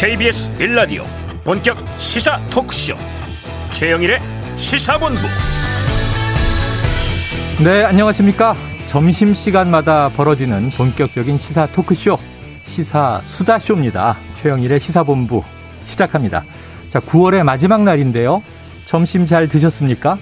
[0.00, 1.04] KBS 빌라디오
[1.44, 2.94] 본격 시사 토크쇼
[3.70, 4.18] 최영일의
[4.56, 5.20] 시사본부
[7.62, 8.54] 네, 안녕하십니까.
[8.88, 12.16] 점심시간마다 벌어지는 본격적인 시사 토크쇼,
[12.64, 14.16] 시사 수다쇼입니다.
[14.40, 15.42] 최영일의 시사본부
[15.84, 16.44] 시작합니다.
[16.88, 18.42] 자, 9월의 마지막 날인데요.
[18.86, 20.16] 점심 잘 드셨습니까?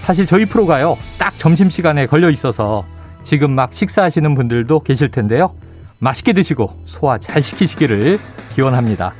[0.00, 2.84] 사실 저희 프로가요, 딱 점심시간에 걸려 있어서
[3.22, 5.54] 지금 막 식사하시는 분들도 계실 텐데요.
[5.98, 8.18] 맛있게 드시고 소화 잘 시키시기를
[8.54, 9.14] 기원합니다.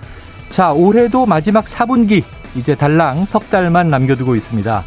[0.50, 2.22] 자, 올해도 마지막 4분기,
[2.54, 4.84] 이제 달랑 석 달만 남겨두고 있습니다.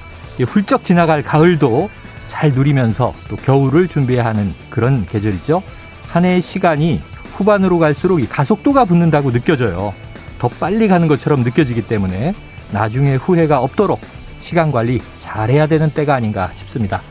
[0.48, 1.90] 훌쩍 지나갈 가을도
[2.28, 5.62] 잘 누리면서 또 겨울을 준비해야 하는 그런 계절이죠.
[6.08, 7.02] 한 해의 시간이
[7.34, 9.94] 후반으로 갈수록 이 가속도가 붙는다고 느껴져요.
[10.40, 12.34] 더 빨리 가는 것처럼 느껴지기 때문에
[12.72, 14.00] 나중에 후회가 없도록
[14.40, 17.02] 시간 관리 잘해야 되는 때가 아닌가 싶습니다.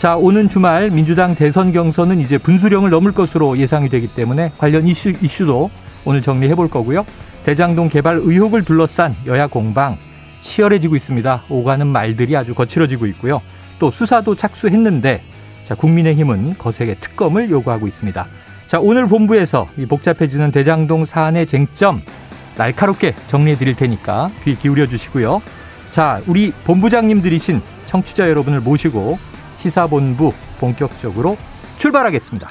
[0.00, 5.10] 자, 오는 주말 민주당 대선 경선은 이제 분수령을 넘을 것으로 예상이 되기 때문에 관련 이슈,
[5.10, 5.70] 이슈도
[6.06, 7.04] 오늘 정리해 볼 거고요.
[7.44, 9.98] 대장동 개발 의혹을 둘러싼 여야 공방
[10.40, 11.42] 치열해지고 있습니다.
[11.50, 13.42] 오가는 말들이 아주 거칠어지고 있고요.
[13.78, 15.20] 또 수사도 착수했는데
[15.64, 18.26] 자, 국민의힘은 거세게 특검을 요구하고 있습니다.
[18.68, 22.00] 자, 오늘 본부에서 이 복잡해지는 대장동 사안의 쟁점
[22.56, 25.42] 날카롭게 정리해 드릴 테니까 귀 기울여 주시고요.
[25.90, 29.18] 자, 우리 본부장님들이신 청취자 여러분을 모시고
[29.60, 31.36] 시사본부 본격적으로
[31.76, 32.50] 출발하겠습니다.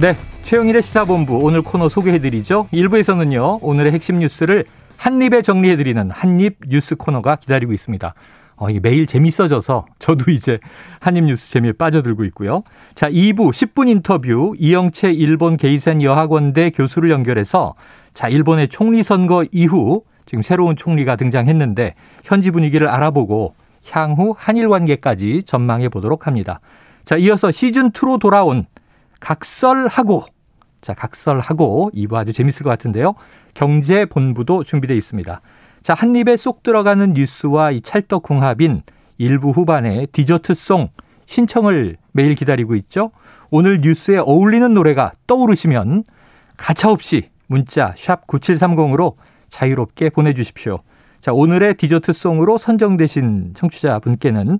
[0.00, 2.66] 네, 최영일의 시사본부 오늘 코너 소개해드리죠.
[2.72, 4.64] 1부에서는요, 오늘의 핵심 뉴스를
[4.96, 8.14] 한입에 정리해드리는 한입 뉴스 코너가 기다리고 있습니다.
[8.56, 10.58] 어, 이게 매일 재밌어져서 저도 이제
[11.00, 12.62] 한입뉴스 재미에 빠져들고 있고요.
[12.94, 17.74] 자, 2부 10분 인터뷰 이영채 일본 게이센 여학원대 교수를 연결해서
[18.14, 23.54] 자, 일본의 총리 선거 이후 지금 새로운 총리가 등장했는데 현지 분위기를 알아보고
[23.90, 26.60] 향후 한일 관계까지 전망해 보도록 합니다.
[27.04, 28.66] 자, 이어서 시즌 2로 돌아온
[29.20, 30.24] 각설하고
[30.80, 33.14] 자, 각설하고 2부 아주 재밌을 것 같은데요.
[33.54, 35.40] 경제 본부도 준비되어 있습니다.
[35.82, 38.82] 자, 한 입에 쏙 들어가는 뉴스와 이 찰떡궁합인
[39.18, 40.90] 일부 후반의 디저트송
[41.26, 43.10] 신청을 매일 기다리고 있죠.
[43.50, 46.04] 오늘 뉴스에 어울리는 노래가 떠오르시면
[46.56, 49.14] 가차없이 문자 샵 9730으로
[49.50, 50.78] 자유롭게 보내주십시오.
[51.20, 54.58] 자, 오늘의 디저트송으로 선정되신 청취자분께는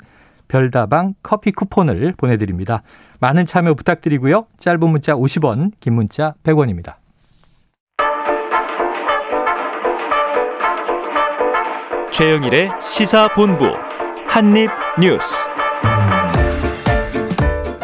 [0.48, 2.82] 별다방 커피 쿠폰을 보내드립니다.
[3.20, 4.46] 많은 참여 부탁드리고요.
[4.58, 7.01] 짧은 문자 50원, 긴 문자 100원입니다.
[12.22, 13.64] 최영일의 시사본부
[14.28, 15.34] 한입뉴스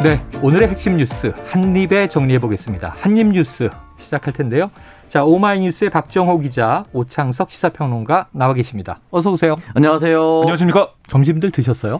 [0.00, 2.94] 네, 오늘의 핵심 뉴스 한입에 정리해 보겠습니다.
[3.00, 4.71] 한입뉴스 시작할 텐데요.
[5.09, 9.00] 자, 오마이뉴스의 박정호 기자, 오창석 시사평론가 나와 계십니다.
[9.10, 9.56] 어서 오세요.
[9.75, 10.43] 안녕하세요.
[10.43, 10.93] 안녕하십니까?
[11.09, 11.99] 점심들 드셨어요?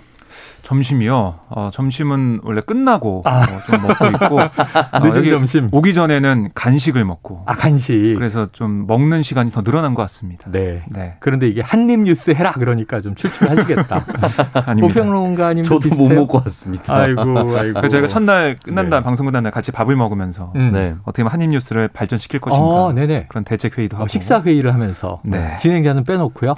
[0.63, 1.39] 점심이요.
[1.49, 3.41] 어, 점심은 원래 끝나고 아.
[3.41, 4.37] 어, 좀 먹고 있고
[5.03, 9.95] 늦은 어, 점심 오기 전에는 간식을 먹고 아 간식 그래서 좀 먹는 시간이 더 늘어난
[9.95, 10.51] 것 같습니다.
[10.51, 10.85] 네.
[10.91, 11.15] 네.
[11.21, 14.05] 그런데 이게 한입 뉴스 해라 그러니까 좀 출출하시겠다.
[14.83, 16.09] 호평론가님 저도 비슷해요?
[16.09, 16.95] 못 먹고 왔습니다.
[16.95, 17.23] 아이고
[17.57, 17.89] 아이고.
[17.89, 19.05] 저희가 첫날 끝난 다음 네.
[19.05, 20.73] 방송 끝난 날 같이 밥을 먹으면서 음.
[20.73, 20.95] 네.
[21.05, 22.93] 어떻게 하면 한입 뉴스를 발전시킬 것인가 어,
[23.29, 25.57] 그런 대책 회의도 어, 하고 식사 회의를 하면서 네.
[25.61, 26.55] 진행자는 빼놓고요.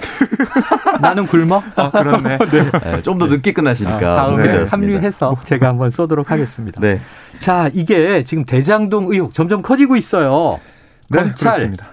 [0.99, 1.63] 나는 굶어.
[1.75, 2.37] 아, 그렇네.
[2.37, 3.01] 네.
[3.03, 3.97] 좀더 늦게 끝 나시니까.
[4.11, 4.63] 아, 다음에 네.
[4.65, 6.79] 합류해서 제가 한번 쏘도록 하겠습니다.
[6.81, 6.99] 네.
[7.39, 10.59] 자, 이게 지금 대장동 의혹 점점 커지고 있어요.
[11.09, 11.87] 네, 검찰 그렇습니다.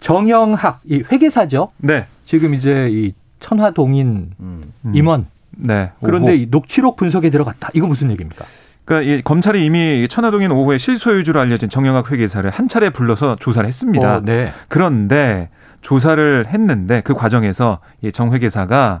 [0.00, 1.68] 정영학 이 회계사죠.
[1.78, 2.06] 네.
[2.24, 4.72] 지금 이제 이 천화동인 음.
[4.92, 5.26] 임원.
[5.50, 5.90] 네.
[6.02, 7.70] 그런데 이 녹취록 분석에 들어갔다.
[7.74, 8.44] 이거 무슨 얘기입니까?
[8.84, 14.16] 그러니까 이 검찰이 이미 천화동인 5호의 실소유주로 알려진 정영학 회계사를 한 차례 불러서 조사를 했습니다.
[14.16, 14.52] 어, 네.
[14.68, 15.50] 그런데
[15.80, 19.00] 조사를 했는데 그 과정에서 이 정 회계사가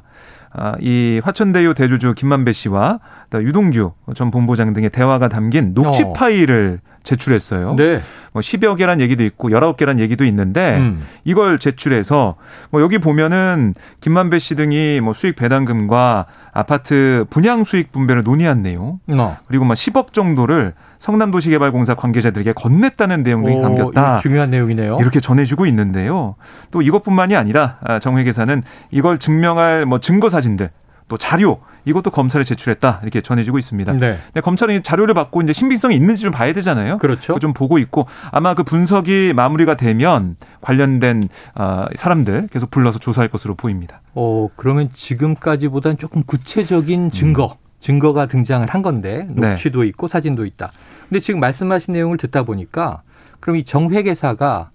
[0.80, 3.00] 이 화천대유 대주주 김만배 씨와
[3.34, 6.12] 유동규 전 본부장 등의 대화가 담긴 녹취 어.
[6.12, 7.74] 파일을 제출했어요.
[7.76, 8.00] 네.
[8.32, 11.02] 뭐 10여 개란 얘기도 있고 19개란 얘기도 있는데 음.
[11.24, 12.36] 이걸 제출해서
[12.70, 18.98] 뭐 여기 보면은 김만배 씨 등이 뭐 수익 배당금과 아파트 분양 수익 분배를 논의한 내용
[19.08, 19.38] 어.
[19.46, 24.18] 그리고 막뭐 10억 정도를 성남도시개발공사 관계자들에게 건넸다는 내용들이 오, 담겼다.
[24.18, 24.98] 중요한 내용이네요.
[25.00, 26.34] 이렇게 전해주고 있는데요.
[26.70, 30.70] 또 이것뿐만이 아니라 아, 정 회계사는 이걸 증명할 뭐 증거 사진들
[31.08, 33.92] 또 자료 이것도 검찰에 제출했다 이렇게 전해지고 있습니다.
[33.94, 34.18] 네.
[34.26, 36.98] 근데 검찰은 자료를 받고 이제 신빙성이 있는지 좀 봐야 되잖아요.
[36.98, 37.38] 그렇죠.
[37.38, 43.54] 좀 보고 있고 아마 그 분석이 마무리가 되면 관련된 아, 사람들 계속 불러서 조사할 것으로
[43.54, 44.02] 보입니다.
[44.14, 47.56] 어 그러면 지금까지보다는 조금 구체적인 증거.
[47.58, 47.67] 음.
[47.80, 49.48] 증거가 등장을 한 건데 네.
[49.48, 49.88] 녹취도 네.
[49.88, 50.70] 있고 사진도 있다.
[51.08, 53.02] 근데 지금 말씀하신 내용을 듣다 보니까
[53.40, 54.70] 그럼 이 정회계사가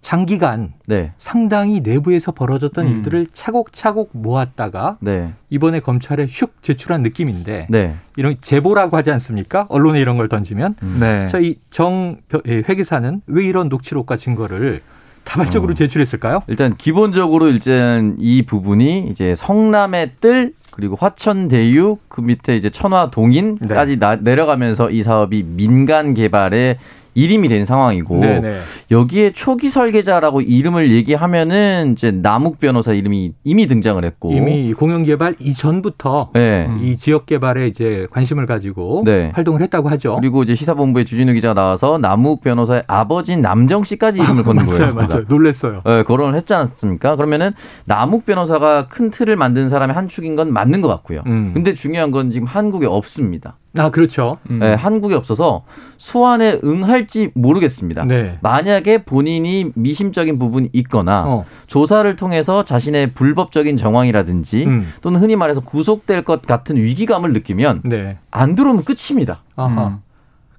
[0.00, 1.12] 장기간 네.
[1.18, 2.92] 상당히 내부에서 벌어졌던 음.
[2.92, 5.32] 일들을 차곡차곡 모았다가 네.
[5.50, 7.94] 이번에 검찰에 슉 제출한 느낌인데 네.
[8.16, 9.66] 이런 제보라고 하지 않습니까?
[9.68, 10.96] 언론에 이런 걸 던지면 음.
[11.00, 11.28] 네.
[11.28, 12.16] 자이정
[12.46, 14.80] 예, 회계사는 왜 이런 녹취록과 증거를
[15.24, 15.74] 다발적으로 어.
[15.74, 16.42] 제출했을까요?
[16.48, 24.16] 일단 기본적으로 일단 이 부분이 이제 성남의 뜰 그리고 화천대유 그 밑에 이제 천화동인까지 네.
[24.20, 26.78] 내려가면서 이 사업이 민간 개발에
[27.14, 28.56] 이름이 된 상황이고 네네.
[28.90, 35.34] 여기에 초기 설계자라고 이름을 얘기하면은 이제 남욱 변호사 이름이 이미 등장을 했고 이미 공영 개발
[35.38, 36.68] 이전부터 네.
[36.82, 39.30] 이 지역 개발에 이제 관심을 가지고 네.
[39.34, 40.16] 활동을 했다고 하죠.
[40.20, 44.94] 그리고 이제 시사본부에 주진우 기자가 나와서 남욱 변호사의 아버지인 남정 씨까지 이름을 건는 거예요.
[44.94, 45.24] 맞아요, 맞아요.
[45.28, 45.80] 놀랬어요.
[45.84, 47.16] 네, 거론을 했지 않습니까?
[47.16, 47.52] 그러면은
[47.84, 51.22] 남욱 변호사가 큰 틀을 만든 사람의 한 축인 건 맞는 것 같고요.
[51.26, 51.50] 음.
[51.54, 53.56] 근데 중요한 건 지금 한국에 없습니다.
[53.78, 54.38] 아, 그렇죠.
[54.50, 54.58] 음.
[54.58, 55.62] 네, 한국에 없어서
[55.96, 58.04] 소환에 응할지 모르겠습니다.
[58.04, 58.38] 네.
[58.40, 61.44] 만약에 본인이 미심적인 부분이 있거나 어.
[61.68, 64.92] 조사를 통해서 자신의 불법적인 정황이라든지 음.
[65.02, 68.18] 또는 흔히 말해서 구속될 것 같은 위기감을 느끼면 네.
[68.30, 69.42] 안 들어오면 끝입니다.
[69.54, 69.86] 아하.
[69.86, 69.98] 음.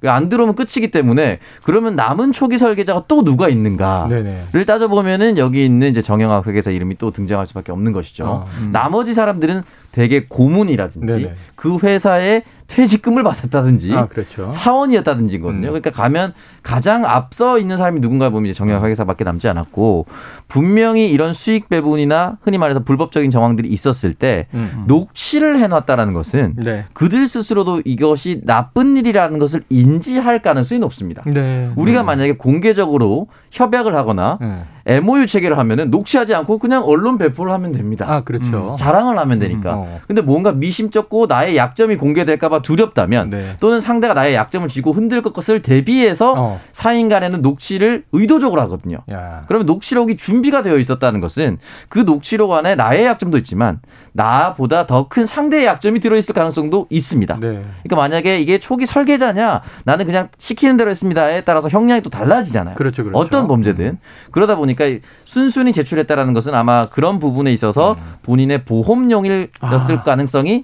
[0.10, 4.66] 안 들어오면 끝이기 때문에 그러면 남은 초기 설계자가 또 누가 있는가를 네네.
[4.66, 8.25] 따져보면은 여기 있는 이제 정영학 회계사 이름이 또 등장할 수밖에 없는 것이죠.
[8.25, 8.69] 어, 음.
[8.72, 9.62] 나머지 사람들은
[9.92, 11.34] 대개 고문이라든지 네네.
[11.56, 14.50] 그 회사에 퇴직금을 받았다든지 아, 그렇죠.
[14.51, 15.68] 사원이었다든지거든요.
[15.68, 15.73] 음.
[15.73, 16.33] 그러니까 가면
[16.63, 20.06] 가장 앞서 있는 사람이 누군가 보면 이제 정형학 회계사밖에 남지 않았고
[20.47, 24.85] 분명히 이런 수익 배분이나 흔히 말해서 불법적인 정황들이 있었을 때 음.
[24.88, 26.85] 녹취를 해놨다라는 것은 네.
[26.94, 31.23] 그들 스스로도 이것이 나쁜 일이라는 것을 인지할 가능성이 높습니다.
[31.25, 31.71] 네.
[31.75, 32.06] 우리가 음.
[32.06, 34.63] 만약에 공개적으로 협약을 하거나 네.
[34.85, 38.06] MOU 체결을 하면은 녹취하지 않고 그냥 언론 배포를 하면 됩니다.
[38.09, 38.71] 아, 그렇죠.
[38.71, 39.75] 음, 자랑을 하면 되니까.
[39.75, 40.00] 음, 어.
[40.07, 43.56] 근데 뭔가 미심쩍고 나의 약점이 공개될까봐 두렵다면 네.
[43.60, 46.62] 또는 상대가 나의 약점을 쥐고 흔들 것을 대비해서 어.
[46.72, 48.98] 사인 간에는 녹취를 의도적으로 하거든요.
[49.12, 49.44] 야.
[49.48, 51.60] 그러면 녹취록이 준비가 되어 있었다는 것은
[51.90, 53.80] 그 녹취록 안에 나의 약점도 있지만
[54.13, 57.36] 나보다 더 큰 상대의 약점이 들어있을 가능성도 있습니다.
[57.36, 57.48] 네.
[57.84, 62.75] 그러니까 만약에 이게 초기 설계자냐 나는 그냥 시키는 대로 했습니다에 따라서 형량이 또 달라지잖아요.
[62.75, 63.19] 그렇죠, 그렇죠.
[63.19, 63.98] 어떤 범죄든 음.
[64.31, 64.86] 그러다 보니까
[65.25, 68.14] 순순히 제출했다라는 것은 아마 그런 부분에 있어서 음.
[68.24, 70.04] 본인의 보험용이었을 아.
[70.04, 70.64] 가능성이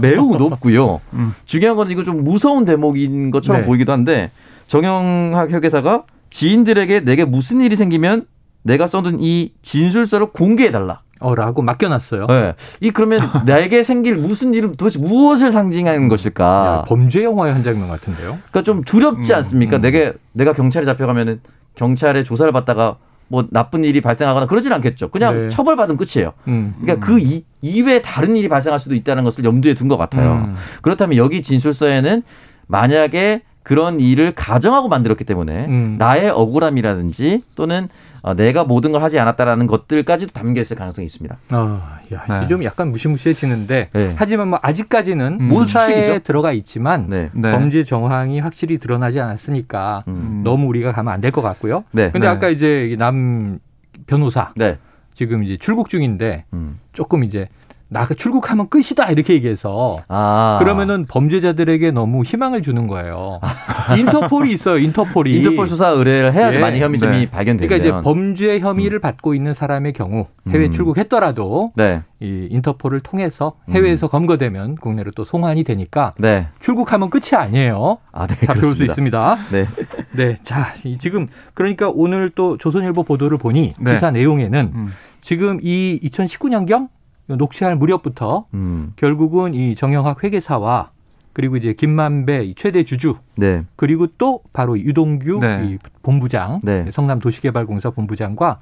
[0.00, 1.00] 매우 높고요.
[1.14, 1.34] 음.
[1.46, 3.66] 중요한 건 이거 좀 무서운 대목인 것처럼 네.
[3.66, 4.30] 보이기도 한데
[4.66, 8.26] 정영학 회계사가 지인들에게 내게 무슨 일이 생기면
[8.62, 11.00] 내가 써둔 이 진술서를 공개해달라.
[11.20, 12.26] 어라고 맡겨놨어요.
[12.26, 12.54] 네.
[12.80, 16.44] 이 그러면 나에게 생길 무슨 일은 도대체 무엇을 상징하는 것일까?
[16.44, 18.38] 야, 범죄 영화의 한 장면 같은데요.
[18.50, 19.76] 그러니까 좀 두렵지 음, 않습니까?
[19.76, 19.82] 음.
[19.82, 21.40] 내가 내가 경찰에 잡혀가면은
[21.76, 22.96] 경찰에 조사를 받다가
[23.32, 25.08] 뭐 나쁜 일이 발생하거나 그러진 않겠죠.
[25.08, 25.48] 그냥 네.
[25.48, 26.34] 처벌받으면 끝이에요.
[26.48, 30.44] 음, 그러니까 그 이, 이외에 다른 일이 발생할 수도 있다는 것을 염두에 둔 것 같아요.
[30.48, 30.56] 음.
[30.82, 32.22] 그렇다면 여기 진술서에는
[32.66, 35.96] 만약에 그런 일을 가정하고 만들었기 때문에 음.
[35.98, 37.88] 나의 억울함이라든지 또는
[38.22, 41.36] 어, 내가 모든 걸 하지 않았다라는 것들까지도 담겨 있을 가능성이 있습니다.
[41.50, 42.46] 아, 야, 네.
[42.46, 44.12] 좀 약간 무시무시해지는데 네.
[44.16, 45.48] 하지만 뭐 아직까지는 음.
[45.48, 47.30] 모차에 들어가 있지만 네.
[47.32, 47.50] 네.
[47.50, 50.42] 범죄 정황이 확실히 드러나지 않았으니까 음.
[50.44, 51.84] 너무 우리가 가면 안 될 것 같고요.
[51.92, 52.10] 네.
[52.12, 52.32] 근데 네.
[52.32, 53.58] 아까 이제 남
[54.06, 54.78] 변호사 네.
[55.14, 56.78] 지금 이제 출국 중인데 음.
[56.92, 57.48] 조금 이제
[57.92, 60.56] 나 출국하면 끝이다 이렇게 얘기해서 아.
[60.60, 63.38] 그러면은 범죄자들에게 너무 희망을 주는 거예요.
[63.98, 64.78] 인터폴이 있어요.
[64.78, 66.60] 인터폴이 인터폴 수사 의뢰를 해야지 예.
[66.60, 67.30] 많이 혐의점이 네.
[67.30, 69.00] 발견되면 그러니까 이제 범죄 혐의를 음.
[69.00, 70.70] 받고 있는 사람의 경우 해외 음.
[70.70, 72.02] 출국했더라도 네.
[72.20, 74.08] 이 인터폴을 통해서 해외에서 음.
[74.08, 76.48] 검거되면 국내로 또 송환이 되니까 네.
[76.60, 77.98] 출국하면 끝이 아니에요.
[78.10, 79.36] 아, 네, 잡혀올 수 있습니다.
[79.52, 79.66] 네.
[80.12, 80.36] 네.
[80.42, 83.92] 자, 지금 그러니까 오늘 또 조선일보 보도를 보니 네.
[83.92, 84.92] 기사 내용에는 음.
[85.20, 86.88] 지금 이 2019년경
[87.36, 88.92] 녹취할 무렵부터 음.
[88.96, 90.90] 결국은 이 정영학 회계사와
[91.32, 93.64] 그리고 이제 김만배 최대 주주 네.
[93.76, 95.64] 그리고 또 바로 유동규 네.
[95.64, 96.90] 이 본부장 네.
[96.92, 98.58] 성남 도시개발공사 본부장과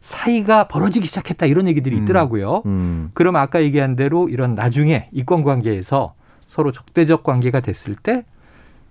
[0.00, 2.02] 사이가 벌어지기 시작했다 이런 얘기들이 음.
[2.02, 2.62] 있더라고요.
[2.66, 3.10] 음.
[3.14, 6.14] 그럼 아까 얘기한 대로 이런 나중에 이권 관계에서
[6.46, 8.24] 서로 적대적 관계가 됐을 때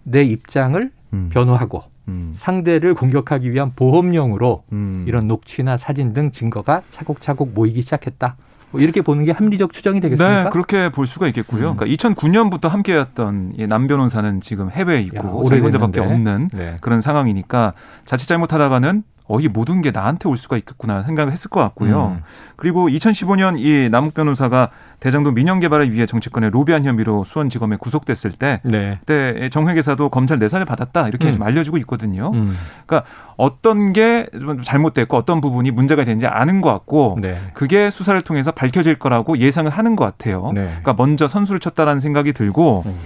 [0.04, 1.30] 내 입장을 음.
[1.32, 2.34] 변호하고 음.
[2.36, 5.06] 상대를 공격하기 위한 보험용으로 음.
[5.08, 8.36] 이런 녹취나 사진 등 증거가 차곡차곡 모이기 시작했다.
[8.72, 10.44] 뭐 이렇게 보는 게 합리적 추정이 되겠습니까?
[10.44, 11.72] 네, 그렇게 볼 수가 있겠고요.
[11.72, 11.78] 음.
[11.78, 16.78] 그러니까 2009년부터 함께했던 남 변호사는 지금 해외에 있고 자기 혼자밖에 없는 네.
[16.82, 17.74] 그런 상황이니까
[18.06, 22.18] 자칫 잘못하다가는 어, 이 모든 게 나한테 올 수가 있겠구나 생각을 했을 것 같고요.
[22.18, 22.24] 음.
[22.58, 28.62] 그리고 2015년 이 남욱 변호사가 대장동 민영 개발을 위해 정치권에 로비한 혐의로 수원지검에 구속됐을 때,
[28.64, 29.00] 네.
[29.00, 31.34] 그때 정회계사도 검찰 내사를 받았다 이렇게 음.
[31.34, 32.32] 좀 알려주고 있거든요.
[32.36, 32.56] 음.
[32.86, 34.28] 그러니까 어떤 게
[34.64, 37.36] 잘못됐고 어떤 부분이 문제가 되는지 아는 것 같고, 네.
[37.54, 40.52] 그게 수사를 통해서 밝혀질 거라고 예상을 하는 것 같아요.
[40.54, 40.66] 네.
[40.66, 42.84] 그러니까 먼저 선수를 쳤다라는 생각이 들고.
[42.86, 43.00] 음.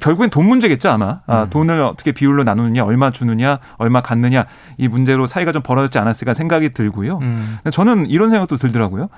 [0.00, 1.22] 결국엔 돈 문제겠죠 아마.
[1.26, 1.50] 아, 음.
[1.50, 4.46] 돈을 어떻게 비율로 나누느냐, 얼마 주느냐, 얼마 갖느냐
[4.78, 7.18] 이 문제로 사이가 좀 벌어졌지 않았을까 생각이 들고요.
[7.18, 7.58] 음.
[7.72, 9.08] 저는 이런 생각도 들더라고요.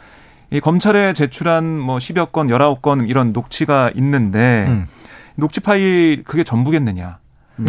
[0.52, 4.86] 이 검찰에 제출한 뭐 10여 건, 19건 이런 녹취가 있는데 음.
[5.34, 7.18] 녹취 파일 그게 전부겠느냐.
[7.60, 7.64] 음.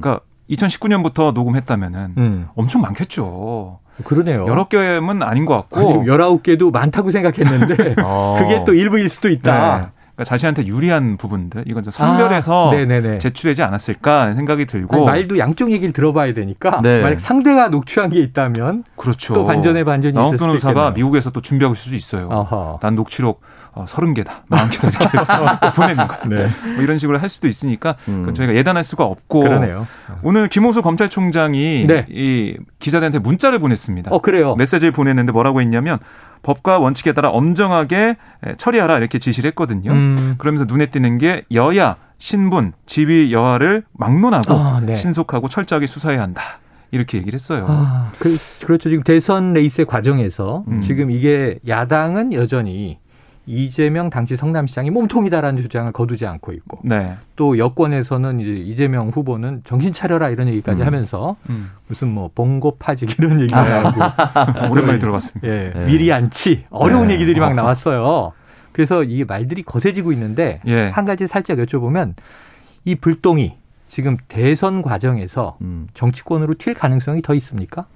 [0.00, 2.48] 그러니까 2019년부터 녹음했다면은 음.
[2.54, 3.80] 엄청 많겠죠.
[4.04, 4.46] 그러네요.
[4.46, 6.04] 여러 개는 아닌 것 같고.
[6.04, 8.36] 19개도 많다고 생각했는데 어.
[8.38, 9.78] 그게 또 일부일 수도 있다.
[9.78, 10.01] 네.
[10.22, 15.72] 그러니까 자신한테 유리한 부분들 이건 좀 선별해서 아, 제출하지 않았을까 생각이 들고 아니, 말도 양쪽
[15.72, 17.02] 얘기를 들어봐야 되니까 네.
[17.02, 19.34] 만약 상대가 녹취한 게 있다면 그렇죠.
[19.34, 22.28] 또 반전의 반전이 있을 수도 변호사가 미국에서 또 준비하고 있을 수 있어요.
[22.28, 22.78] 어허.
[22.80, 23.42] 난 녹취록
[23.74, 26.16] 어, 30개다, 40개다 이렇게 해서 보내는 거.
[26.28, 26.46] 네.
[26.74, 28.32] 뭐 이런 식으로 할 수도 있으니까 음.
[28.34, 29.86] 저희가 예단할 수가 없고 그러네요.
[30.22, 32.06] 오늘 김호수 검찰총장이 네.
[32.10, 34.10] 이 기자들한테 문자를 보냈습니다.
[34.10, 34.54] 어, 그래요.
[34.56, 35.98] 메시지를 보냈는데 뭐라고 했냐면
[36.42, 38.16] 법과 원칙에 따라 엄정하게
[38.56, 39.92] 처리하라 이렇게 지시를 했거든요.
[39.92, 40.34] 음.
[40.38, 44.94] 그러면서 눈에 띄는 게 여야, 신분, 지위 여하를 막론하고 아, 네.
[44.94, 46.60] 신속하고 철저하게 수사해야 한다.
[46.92, 47.66] 이렇게 얘기를 했어요.
[47.68, 50.82] 아, 그, 렇죠 지금 대선 레이스의 과정에서 음.
[50.82, 52.98] 지금 이게 야당은 여전히
[53.46, 57.16] 이재명 당시 성남시장이 몸통이다라는 주장을 거두지 않고 있고 네.
[57.34, 60.86] 또 여권에서는 이제 이재명 후보는 정신 차려라 이런 얘기까지 음.
[60.86, 61.70] 하면서 음.
[61.88, 65.48] 무슨 뭐 봉고 파직 이런 얘기를 하고 오랜만에 들어봤습니다.
[65.48, 65.84] 예, 네.
[65.86, 67.14] 미리 안치 어려운 네.
[67.14, 68.32] 얘기들이 막 나왔어요.
[68.70, 70.88] 그래서 이 말들이 거세지고 있는데 예.
[70.88, 72.14] 한 가지 살짝 여쭤보면
[72.84, 73.56] 이 불똥이
[73.88, 75.88] 지금 대선 과정에서 음.
[75.94, 77.86] 정치권으로 튈 가능성이 더 있습니까?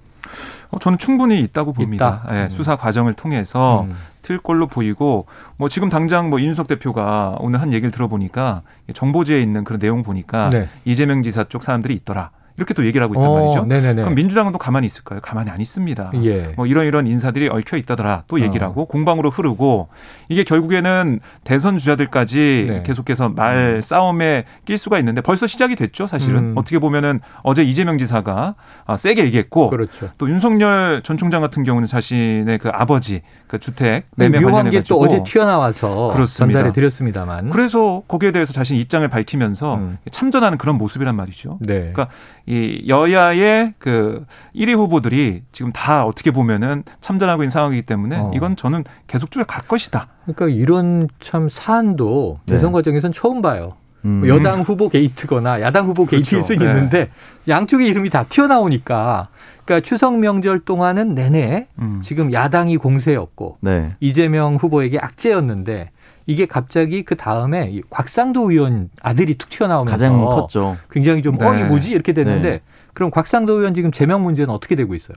[0.71, 2.23] 어, 저는 충분히 있다고 봅니다.
[2.25, 2.33] 있다.
[2.33, 3.95] 네, 수사 과정을 통해서 음.
[4.23, 9.63] 틀 걸로 보이고 뭐 지금 당장 뭐 이준석 대표가 오늘 한 얘기를 들어보니까 정보지에 있는
[9.65, 10.69] 그런 내용 보니까 네.
[10.85, 12.31] 이재명 지사 쪽 사람들이 있더라.
[12.57, 13.65] 이렇게 또 얘기를 하고 있단 어, 말이죠.
[13.67, 14.03] 네네네.
[14.03, 15.21] 그럼 민주당은 또 가만히 있을까요?
[15.21, 16.13] 가만히 안 있습니다.
[16.25, 16.53] 예.
[16.57, 18.71] 뭐 이런 이런 인사들이 얽혀 있다더라 또 얘기를 어.
[18.71, 19.89] 하고 공방으로 흐르고
[20.29, 22.83] 이게 결국에는 대선 주자들까지 네.
[22.85, 23.83] 계속해서 말 음.
[23.83, 26.07] 싸움에 낄 수가 있는데 벌써 시작이 됐죠.
[26.07, 26.53] 사실은 음.
[26.57, 28.55] 어떻게 보면은 어제 이재명 지사가
[28.87, 30.11] 아, 세게 얘기했고 그렇죠.
[30.19, 35.23] 또 윤석열 전 총장 같은 경우는 자신의 그 아버지 그 주택 매매 관련해 가지고 어제
[35.25, 36.59] 튀어나와서 그렇습니다.
[36.59, 39.99] 전달해 드렸습니다만 그래서 거기에 대해서 자신 입장을 밝히면서 음.
[40.11, 41.59] 참전하는 그런 모습이란 말이죠.
[41.61, 41.93] 네.
[41.93, 42.09] 그러니까
[42.47, 44.25] 이 여야의 그
[44.55, 48.31] 1위 후보들이 지금 다 어떻게 보면은 참전하고 있는 상황이기 때문에 어.
[48.35, 50.09] 이건 저는 계속 쭉 갈 것이다.
[50.25, 52.73] 그러니까 이런 참 사안도 대선 네.
[52.75, 53.75] 과정에선 처음 봐요.
[54.05, 54.21] 음.
[54.21, 56.47] 뭐 여당 후보 게이트거나 야당 후보 게이트일 그렇죠.
[56.47, 56.65] 수 네.
[56.65, 57.11] 있는데
[57.49, 59.29] 양쪽의 이름이 다 튀어나오니까
[59.65, 62.01] 그러니까 추석 명절 동안은 내내 음.
[62.03, 63.95] 지금 야당이 공세였고 네.
[64.01, 65.91] 이재명 후보에게 악재였는데
[66.27, 70.77] 이게 갑자기 그 다음에 곽상도 의원 아들이 툭 튀어나오면서 가장 컸죠.
[70.91, 71.47] 굉장히 좀 네.
[71.47, 72.61] 어 이 뭐지 이렇게 됐는데 네.
[72.95, 75.17] 그럼 곽상도 의원 지금 제명 문제는 어떻게 되고 있어요?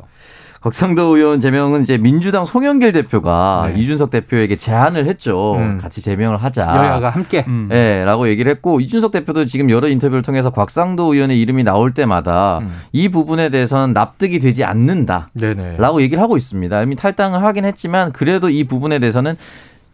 [0.61, 3.79] 곽상도 의원 제명은 이제 민주당 송영길 대표가 네.
[3.79, 5.55] 이준석 대표에게 제안을 했죠.
[5.55, 5.77] 음.
[5.81, 6.63] 같이 제명을 하자.
[6.63, 7.45] 여야가 함께.
[7.47, 7.67] 음.
[7.69, 12.59] 네, 라고 얘기를 했고 이준석 대표도 지금 여러 인터뷰를 통해서 곽상도 의원의 이름이 나올 때마다
[12.59, 12.73] 음.
[12.91, 15.29] 이 부분에 대해서는 납득이 되지 않는다.
[15.33, 15.77] 네네.
[15.77, 16.81] 라고 얘기를 하고 있습니다.
[16.83, 19.37] 이미 탈당을 하긴 했지만 그래도 이 부분에 대해서는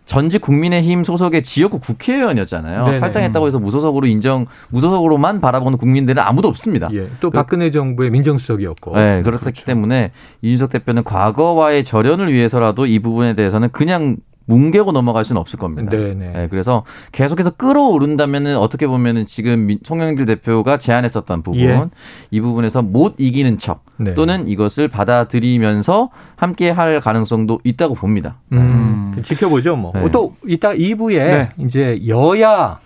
[0.05, 2.85] 전직 국민의힘 소속의 지역구 국회의원이었잖아요.
[2.85, 2.99] 네네.
[2.99, 6.89] 탈당했다고 해서 무소속으로 인정, 무소속으로만 바라보는 국민들은 아무도 없습니다.
[6.93, 7.09] 예.
[7.19, 8.95] 또 박근혜 정부의 민정수석이었고.
[8.95, 9.65] 네, 그렇기 그렇죠.
[9.65, 15.89] 때문에 이준석 대표는 과거와의 절연을 위해서라도 이 부분에 대해서는 그냥 뭉개고 넘어갈 수는 없을 겁니다.
[15.89, 16.13] 네네.
[16.13, 21.83] 네, 그래서 계속해서 끌어오른다면은 어떻게 보면은 지금 송영길 대표가 제안했었던 부분 예.
[22.31, 24.13] 이 부분에서 못 이기는 척 네.
[24.13, 28.37] 또는 이것을 받아들이면서 함께 할 가능성도 있다고 봅니다.
[28.53, 29.21] 음, 음.
[29.23, 29.75] 지켜보죠.
[29.75, 29.91] 뭐.
[29.93, 30.09] 네.
[30.11, 31.49] 또 이따 2부에 네.
[31.57, 32.79] 이제 여야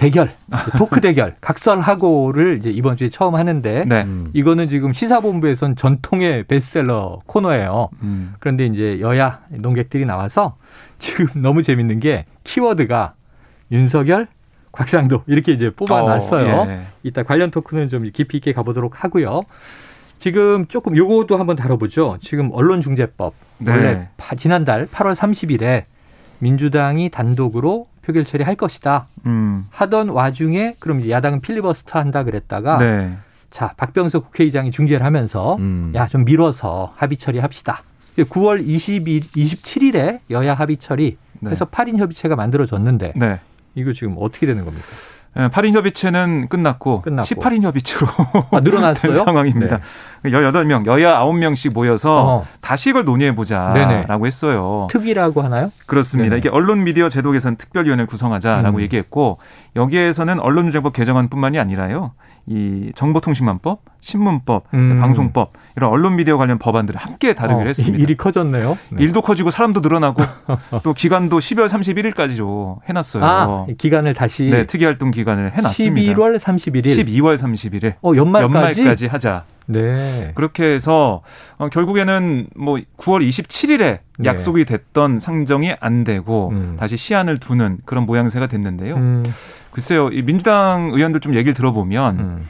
[0.00, 0.30] 대결,
[0.78, 4.02] 토크 대결, 각설하고를 이제 이번 주에 처음 하는데 네.
[4.04, 4.30] 음.
[4.32, 7.90] 이거는 지금 시사본부에선 전통의 베스트셀러 코너예요.
[8.00, 8.32] 음.
[8.38, 10.56] 그런데 이제 여야 농객들이 나와서
[10.98, 13.12] 지금 너무 재밌는 게 키워드가
[13.72, 14.26] 윤석열,
[14.72, 16.54] 곽상도 이렇게 이제 뽑아놨어요.
[16.54, 16.86] 어, 예.
[17.02, 19.42] 이따 관련 토크는 좀 깊이 있게 가보도록 하고요.
[20.18, 22.16] 지금 조금 요거도 한번 다뤄보죠.
[22.22, 23.70] 지금 언론중재법 네.
[23.70, 25.84] 원래 지난달 8월 30일에
[26.38, 29.06] 민주당이 단독으로 표결 처리할 것이다.
[29.26, 29.66] 음.
[29.70, 33.16] 하던 와중에 그럼 이제 야당은 필리버스터 한다 그랬다가 네.
[33.50, 35.92] 자 박병석 국회의장이 중재를 하면서 음.
[35.94, 37.82] 야좀 미뤄서 합의 처리합시다.
[38.16, 41.70] 9월 20일 27일에 여야 합의 처리 해서 네.
[41.70, 43.40] 8인 협의체가 만들어졌는데 네.
[43.74, 44.86] 이거 지금 어떻게 되는 겁니까?
[45.36, 47.28] 8인 예, 협의체는 끝났고, 끝났고.
[47.28, 48.06] 18인 협의체로
[48.50, 49.14] 아, 늘어났어요?
[49.24, 49.78] 상황입니다.
[50.22, 50.30] 네.
[50.30, 52.44] 18명, 여야 9명씩 모여서 어.
[52.60, 54.88] 다시 이걸 논의해 보자라고 했어요.
[54.90, 55.70] 특위라고 하나요?
[55.86, 56.30] 그렇습니다.
[56.30, 56.38] 네네.
[56.38, 58.82] 이게 언론 미디어 제도 개선 특별위원회를 구성하자라고 음.
[58.82, 59.38] 얘기했고,
[59.76, 62.12] 여기에서는 언론중재법 개정안뿐만이 아니라요.
[62.46, 64.98] 이 정보통신망법, 신문법, 음.
[64.98, 67.98] 방송법 이런 언론 미디어 관련 법안들을 함께 다루기로 어, 했습니다.
[67.98, 68.76] 일이 커졌네요.
[68.90, 69.04] 네.
[69.04, 70.22] 일도 커지고 사람도 늘어나고
[70.82, 73.24] 또 기간도 12월 31일까지로 해놨어요.
[73.24, 76.12] 아, 기간을 다시 네 특이 활동 기간을 해놨습니다.
[76.12, 77.94] 11월 31일, 12월 31일.
[78.02, 79.44] 어 연말까지, 연말까지 하자.
[79.72, 80.32] 네.
[80.34, 81.22] 그렇게 해서
[81.58, 84.24] 어, 결국에는 뭐 9월 27일에 네.
[84.24, 86.76] 약속이 됐던 상정이 안 되고 음.
[86.78, 88.96] 다시 시한을 두는 그런 모양새가 됐는데요.
[88.96, 89.24] 음.
[89.70, 92.48] 글쎄요, 이 민주당 의원들 좀 얘기를 들어보면 음.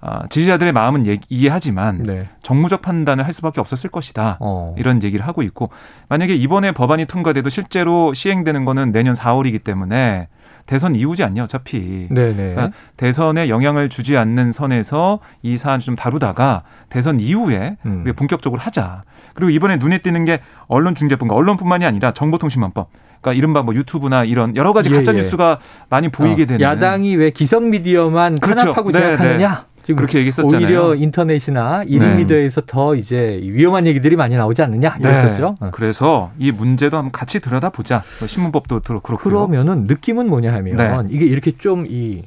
[0.00, 2.28] 아, 지지자들의 마음은 얘기, 이해하지만 네.
[2.42, 4.36] 정무적 판단을 할 수밖에 없었을 것이다.
[4.40, 4.74] 어.
[4.78, 5.70] 이런 얘기를 하고 있고
[6.08, 10.28] 만약에 이번에 법안이 통과돼도 실제로 시행되는 거는 내년 4월이기 때문에
[10.66, 17.20] 대선 이후지 않냐 어차피 그러니까 대선에 영향을 주지 않는 선에서 이 사안 좀 다루다가 대선
[17.20, 18.04] 이후에 음.
[18.16, 19.04] 본격적으로 하자.
[19.34, 22.90] 그리고 이번에 눈에 띄는 게 언론중재법, 언론뿐만이 아니라 정보통신망법.
[23.20, 25.86] 그러니까 이른바 뭐 유튜브나 이런 여러 가지 가짜 뉴스가 예, 예.
[25.88, 28.60] 많이 보이게 어, 되는 야당이 왜 기성 미디어만 그렇죠.
[28.60, 29.66] 탄압하고 네, 제약하느냐?
[29.74, 29.75] 네.
[29.86, 30.66] 지금 그렇게 얘기했었잖아요.
[30.66, 32.16] 오히려 인터넷이나 이름 네.
[32.16, 35.08] 미디어에서 더 이제 위험한 얘기들이 많이 나오지 않느냐 네.
[35.08, 35.56] 이랬었죠.
[35.62, 35.68] 네.
[35.72, 38.02] 그래서 이 문제도 한번 같이 들여다 보자.
[38.18, 41.14] 뭐 신문법도 그렇고 그러면은 느낌은 뭐냐 하면 네.
[41.14, 42.24] 이게 이렇게 좀 이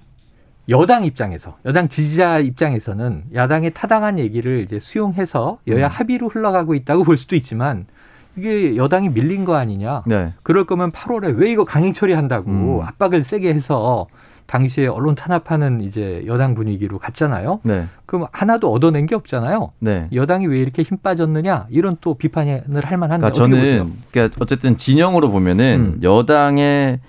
[0.70, 5.92] 여당 입장에서 여당 지지자 입장에서는 야당의 타당한 얘기를 이제 수용해서 여야 음.
[5.92, 7.88] 합의로 흘러가고 있다고 볼 수도 있지만
[8.38, 10.04] 이게 여당이 밀린 거 아니냐.
[10.06, 10.34] 네.
[10.44, 12.82] 그럴 거면 8월에 왜 이거 강행 처리한다고 음.
[12.84, 14.08] 압박을 세게 해서
[14.50, 17.60] 당시에 언론 탄압하는 이제 여당 분위기로 갔잖아요.
[17.62, 17.86] 네.
[18.08, 19.74] 그럼 하나도 얻어낸 게 없잖아요.
[19.78, 20.08] 네.
[20.12, 25.30] 여당이 왜 이렇게 힘 빠졌느냐 이런 또 비판을 할 만한데 그러니까 저는 그러니까 어쨌든 진영으로
[25.30, 26.00] 보면은 음.
[26.02, 27.00] 여당의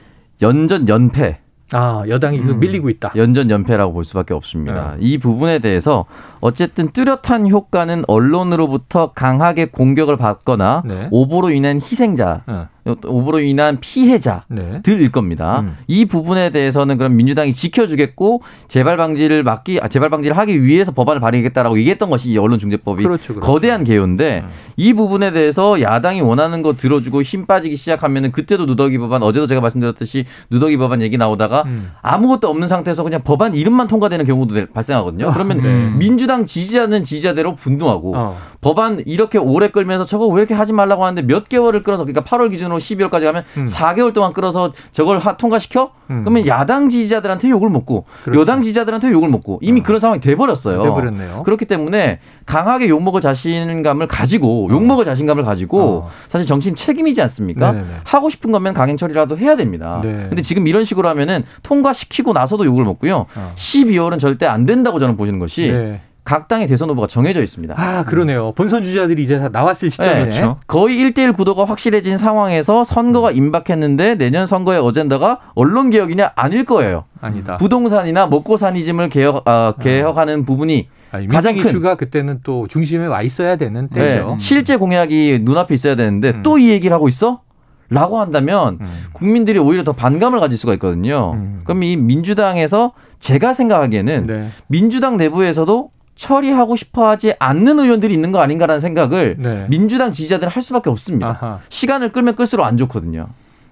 [0.42, 1.38] 연전 연패
[1.72, 2.60] 아, 여당이 음.
[2.60, 3.12] 밀리고 있다.
[3.16, 4.96] 연전 연패라고 볼 수밖에 없습니다.
[4.96, 4.98] 네.
[5.00, 6.04] 이 부분에 대해서
[6.40, 11.08] 어쨌든 뚜렷한 효과는 언론으로부터 강하게 공격을 받거나 네.
[11.10, 12.66] 오보로 인한 희생자 네.
[13.04, 15.08] 오보로 인한 피해자들일 네.
[15.08, 15.60] 겁니다.
[15.60, 15.76] 음.
[15.86, 21.20] 이 부분에 대해서는 그럼 민주당이 지켜주겠고 재발 방지를 막기 아, 재발 방지를 하기 위해서 법안을
[21.20, 23.40] 발의하겠다라고 얘기했던 것이 언론중재법이 그렇죠, 그렇죠.
[23.40, 24.50] 거대한 개요인데 음.
[24.76, 29.60] 이 부분에 대해서 야당이 원하는 거 들어주고 힘 빠지기 시작하면은 그때도 누더기 법안 어제도 제가
[29.60, 31.90] 말씀드렸듯이 누더기 법안 얘기 나오다가 음.
[32.02, 35.28] 아무것도 없는 상태에서 그냥 법안 이름만 통과되는 경우도 발생하거든요.
[35.28, 35.90] 아, 그러면 네.
[35.98, 38.38] 민주당 지지자는 지지자대로 분노하고 어.
[38.60, 42.50] 법안 이렇게 오래 끌면서 저거 왜 이렇게 하지 말라고 하는데 몇 개월을 끌어서 그러니까 8월
[42.50, 43.64] 기준으로 12월까지 가면 음.
[43.64, 45.92] 4개월 동안 끌어서 저걸 하, 통과시켜?
[46.10, 46.24] 음.
[46.24, 48.40] 그러면 야당 지지자들한테 욕을 먹고 그렇죠.
[48.40, 49.82] 여당 지지자들한테 욕을 먹고 이미 어.
[49.82, 50.82] 그런 상황이 돼 버렸어요.
[50.82, 51.42] 돼 버렸네요.
[51.44, 54.70] 그렇기 때문에 강하게 욕 먹을 자신감을 가지고 어.
[54.70, 56.10] 욕먹을 자신감을 가지고 어.
[56.28, 57.72] 사실 정치인 책임이지 않습니까?
[57.72, 57.84] 네네.
[58.04, 60.00] 하고 싶은 거면 강행 처리라도 해야 됩니다.
[60.02, 60.26] 네.
[60.28, 63.26] 근데 지금 이런 식으로 하면은 통과시키고 나서도 욕을 먹고요.
[63.34, 63.52] 어.
[63.54, 66.00] 12월은 절대 안 된다고 저는 보시는 것이 네.
[66.24, 67.74] 각 당의 대선 후보가 정해져 있습니다.
[67.76, 68.52] 아, 그러네요.
[68.52, 70.58] 본선 주자들이 이제 다 나왔을 시점에 네, 그렇죠.
[70.66, 77.04] 거의 1대1 구도가 확실해진 상황에서 선거가 임박했는데 내년 선거의 어젠다가 언론 개혁이냐 아닐 거예요.
[77.20, 77.56] 아니다.
[77.56, 80.44] 부동산이나 먹고 사니즘을 개혁 어, 개혁하는 아.
[80.44, 84.00] 부분이 아니, 가장 이슈가 그때는 또 중심에 와 있어야 되는 네.
[84.00, 84.30] 때죠.
[84.30, 86.42] 네, 실제 공약이 눈앞에 있어야 되는데 음.
[86.42, 87.40] 또이 얘기를 하고 있어?
[87.88, 88.86] 라고 한다면 음.
[89.12, 91.32] 국민들이 오히려 더 반감을 가질 수가 있거든요.
[91.34, 91.62] 음.
[91.64, 94.48] 그럼 이 민주당에서 제가 생각하기에는 네.
[94.68, 99.66] 민주당 내부에서도 처리하고 싶어 하지 않는 의원들이 있는 거 아닌가라는 생각을 네.
[99.70, 101.28] 민주당 지지자들은 할 수밖에 없습니다.
[101.40, 101.60] 아하.
[101.70, 103.28] 시간을 끌면 끌수록 안 좋거든요.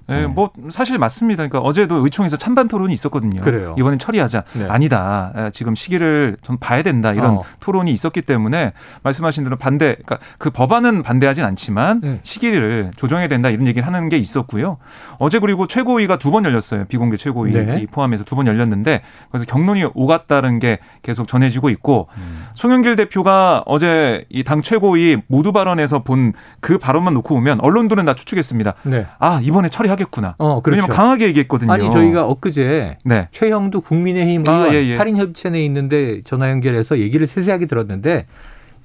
[0.08, 1.46] 네, 뭐 사실 맞습니다.
[1.46, 3.40] 그러니까 어제도 의총에서 찬반 토론이 있었거든요.
[3.42, 3.74] 그래요.
[3.78, 4.44] 이번엔 처리하자.
[4.54, 4.66] 네.
[4.68, 5.32] 아니다.
[5.52, 7.12] 지금 시기를 좀 봐야 된다.
[7.12, 7.42] 이런 어.
[7.60, 9.94] 토론이 있었기 때문에 말씀하신 대로 반대.
[10.04, 12.20] 그러니까 그 법안은 반대하진 않지만 음.
[12.22, 14.78] 시기를 조정해야 된다 이런 얘기를 하는 게 있었고요.
[15.18, 16.84] 어제 그리고 최고위가 두 번 열렸어요.
[16.86, 17.86] 비공개 최고위 네.
[17.90, 22.46] 포함해서 두 번 열렸는데 그래서 경론이 오갔다는 게 계속 전해지고 있고 음.
[22.54, 28.14] 송영길 대표가 어제 이 당 최고위 모두 발언에서 본 그 발언만 놓고 보면 언론들은 다
[28.14, 28.74] 추측했습니다.
[28.84, 29.06] 네.
[29.18, 30.34] 아 이번에 처리하 하겠구나.
[30.38, 30.76] 어, 그렇죠.
[30.80, 31.72] 왜냐면 강하게 얘기했거든요.
[31.72, 33.28] 아니 저희가 엊그제 네.
[33.32, 34.96] 최형두 국민의힘 아, 의원 예, 예.
[34.96, 38.26] 할인협의체 내에 있는데 전화 연결해서 얘기를 세세하게 들었는데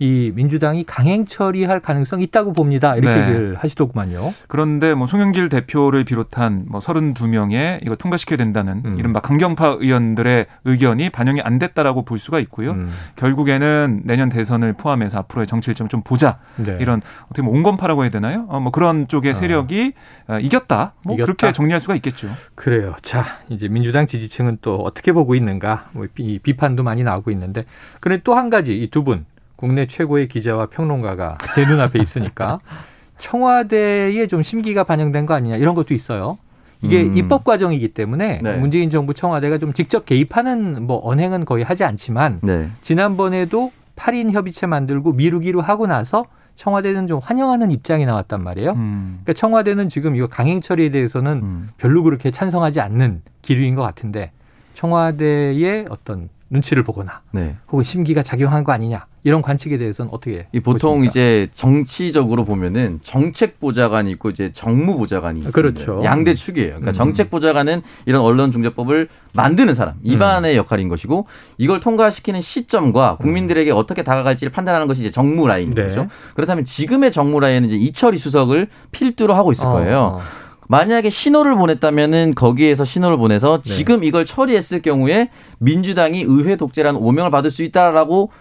[0.03, 2.97] 이 민주당이 강행 처리할 가능성이 있다고 봅니다.
[2.97, 3.21] 이렇게 네.
[3.21, 4.33] 얘기를 하시더구만요.
[4.49, 8.99] 그런데 뭐 송영길 대표를 비롯한 뭐 32명의 이거 통과시켜야 된다는 음.
[8.99, 12.71] 이른바 강경파 의원들의 의견이 반영이 안 됐다라고 볼 수가 있고요.
[12.71, 12.89] 음.
[13.15, 16.37] 결국에는 내년 대선을 포함해서 앞으로의 정치 일정 좀 보자.
[16.57, 16.77] 네.
[16.81, 18.45] 이런 어떻게 보면 온건파라고 해야 되나요?
[18.49, 19.33] 어, 뭐 그런 쪽의 어.
[19.33, 19.93] 세력이
[20.27, 20.37] 어.
[20.39, 20.95] 이겼다.
[21.05, 21.25] 뭐 이겼다.
[21.33, 22.27] 그렇게 정리할 수가 있겠죠.
[22.55, 22.93] 그래요.
[23.03, 25.89] 자, 이제 민주당 지지층은 또 어떻게 보고 있는가?
[25.93, 27.63] 뭐 비판도 많이 나오고 있는데
[28.01, 29.25] 그런데 또 한 가지 이 두 분
[29.63, 32.59] 국내 최고의 기자와 평론가가 제 눈앞에 있으니까
[33.17, 36.37] 청와대에 좀 심기가 반영된 거 아니냐 이런 것도 있어요.
[36.81, 37.15] 이게 음.
[37.15, 38.57] 입법 과정이기 때문에 네.
[38.57, 42.71] 문재인 정부 청와대가 좀 직접 개입하는 뭐 언행은 거의 하지 않지만 네.
[42.81, 46.25] 지난번에도 8인 협의체 만들고 미루기로 하고 나서
[46.57, 48.71] 청와대는 좀 환영하는 입장이 나왔단 말이에요.
[48.71, 49.21] 음.
[49.23, 51.69] 그러니까 청와대는 지금 이거 강행 처리에 대해서는 음.
[51.77, 54.31] 별로 그렇게 찬성하지 않는 기류인 것 같은데
[54.73, 57.55] 청와대의 어떤 눈치를 보거나 네.
[57.71, 61.09] 혹은 심기가 작용한 거 아니냐 이런 관측에 대해서는 어떻게 이 보통 보십니까?
[61.09, 65.59] 이제 정치적으로 보면은 정책 보좌관이 있고 이제 정무 보좌관이 있습니다.
[65.59, 66.03] 그렇죠.
[66.03, 66.69] 양대 축이에요.
[66.69, 66.93] 그러니까 음.
[66.93, 70.57] 정책 보좌관은 이런 언론 중재법을 만드는 사람 이반의 음.
[70.57, 71.25] 역할인 것이고
[71.57, 73.77] 이걸 통과시키는 시점과 국민들에게 음.
[73.77, 75.87] 어떻게 다가갈지를 판단하는 것이 이제 정무 라인인 네.
[75.87, 76.07] 거죠.
[76.35, 79.99] 그렇다면 지금의 정무 라인은 이제 이철희 수석을 필두로 하고 있을 어, 거예요.
[79.99, 80.19] 어.
[80.73, 83.73] 만약에 신호를 보냈다면은 거기에서 신호를 보내서 네.
[83.73, 88.31] 지금 이걸 처리했을 경우에 민주당이 의회 독재라는 오명을 받을 수 있다라고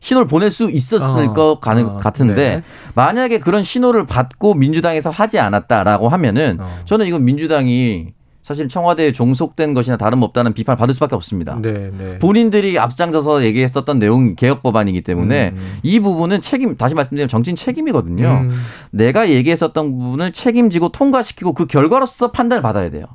[0.00, 2.62] 신호를 보낼 수 있었을 어, 것 어, 같은데 네.
[2.94, 6.78] 만약에 그런 신호를 받고 민주당에서 하지 않았다라고 하면은 어.
[6.86, 11.58] 저는 이건 민주당이 사실 청와대에 종속된 것이나 다름없다는 비판을 받을 수밖에 없습니다.
[11.62, 12.18] 네, 네.
[12.18, 15.78] 본인들이 앞장서서 얘기했었던 내용 개혁 법안이기 때문에 음, 음.
[15.84, 18.46] 이 부분은 책임 다시 말씀드리면 정치인 책임이거든요.
[18.48, 18.50] 음.
[18.90, 23.06] 내가 얘기했었던 부분을 책임지고 통과시키고 그 결과로서 판단을 받아야 돼요.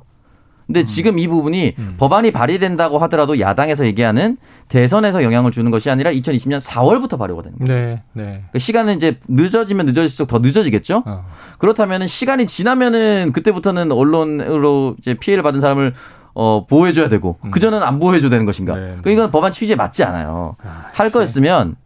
[0.68, 0.84] 근데 음.
[0.84, 1.94] 지금 이 부분이 음.
[1.98, 4.36] 법안이 발의된다고 하더라도 야당에서 얘기하는
[4.68, 7.80] 대선에서 영향을 주는 것이 아니라 2020년 4월부터 발효가 되는 거예요.
[7.80, 8.22] 네, 네.
[8.22, 11.04] 그러니까 시간은 이제 늦어지면 늦어질수록 더 늦어지겠죠.
[11.06, 11.24] 어.
[11.56, 15.94] 그렇다면은 시간이 지나면은 그때부터는 언론으로 이제 피해를 받은 사람을
[16.34, 17.50] 어, 보호해줘야 되고 음.
[17.50, 18.74] 그전에는 안 보호해줘야 되는 것인가.
[18.74, 20.56] 네, 그러니까 이건 법안 취지에 맞지 않아요.
[20.62, 21.76] 아, 할 거였으면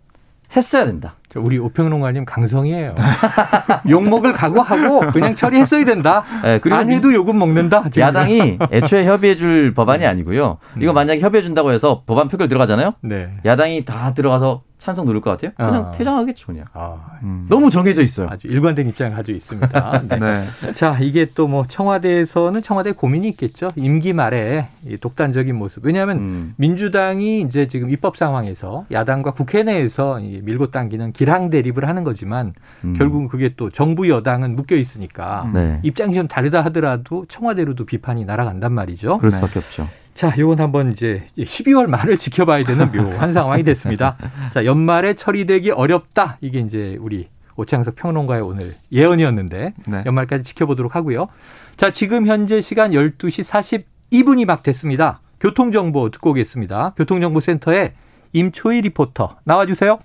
[0.56, 1.14] 했어야 된다.
[1.36, 2.94] 우리 오평론가님 강성이에요.
[3.88, 6.24] 욕먹을 각오하고 그냥 처리했어야 된다.
[6.42, 7.84] 네, 안 해도 욕은 먹는다.
[7.90, 8.02] 지금.
[8.02, 10.58] 야당이 애초에 협의해줄 법안이 아니고요.
[10.80, 10.94] 이거 음.
[10.94, 12.94] 만약에 협의해준다고 해서 법안 표결 들어가잖아요.
[13.02, 13.28] 네.
[13.44, 15.52] 야당이 다 들어가서 찬성 누를 것 같아요?
[15.56, 15.90] 그냥 아.
[15.92, 16.64] 퇴장하겠죠, 그냥.
[16.72, 16.96] 아.
[17.22, 17.46] 음.
[17.48, 18.26] 너무 정해져 있어요.
[18.28, 20.02] 아주 일관된 입장을 가지고 있습니다.
[20.10, 20.18] 네.
[20.18, 20.72] 네.
[20.72, 23.70] 자, 이게 또 뭐 청와대에서는 청와대 고민이 있겠죠.
[23.76, 25.84] 임기 말에 이 독단적인 모습.
[25.84, 26.54] 왜냐하면 음.
[26.56, 32.94] 민주당이 이제 지금 입법 상황에서 야당과 국회 내에서 밀고 당기는 기랑 대립을 하는 거지만 음.
[32.96, 35.78] 결국은 그게 또 정부 여당은 묶여 있으니까 네.
[35.82, 39.18] 입장이 좀 다르다 하더라도 청와대로도 비판이 날아간단 말이죠.
[39.18, 39.88] 그럴 수밖에 없죠.
[40.14, 44.16] 자, 이건 한번 이제 12월 말을 지켜봐야 되는 묘한 상황이 됐습니다.
[44.52, 46.38] 자, 연말에 처리되기 어렵다.
[46.40, 50.02] 이게 이제 우리 오창석 평론가의 오늘 예언이었는데 네.
[50.06, 51.28] 연말까지 지켜보도록 하고요.
[51.76, 55.20] 자, 지금 현재 시간 12시 42분이 막 됐습니다.
[55.40, 56.94] 교통정보 듣고 오겠습니다.
[56.96, 57.94] 교통정보센터에
[58.32, 59.98] 임초희 리포터 나와주세요.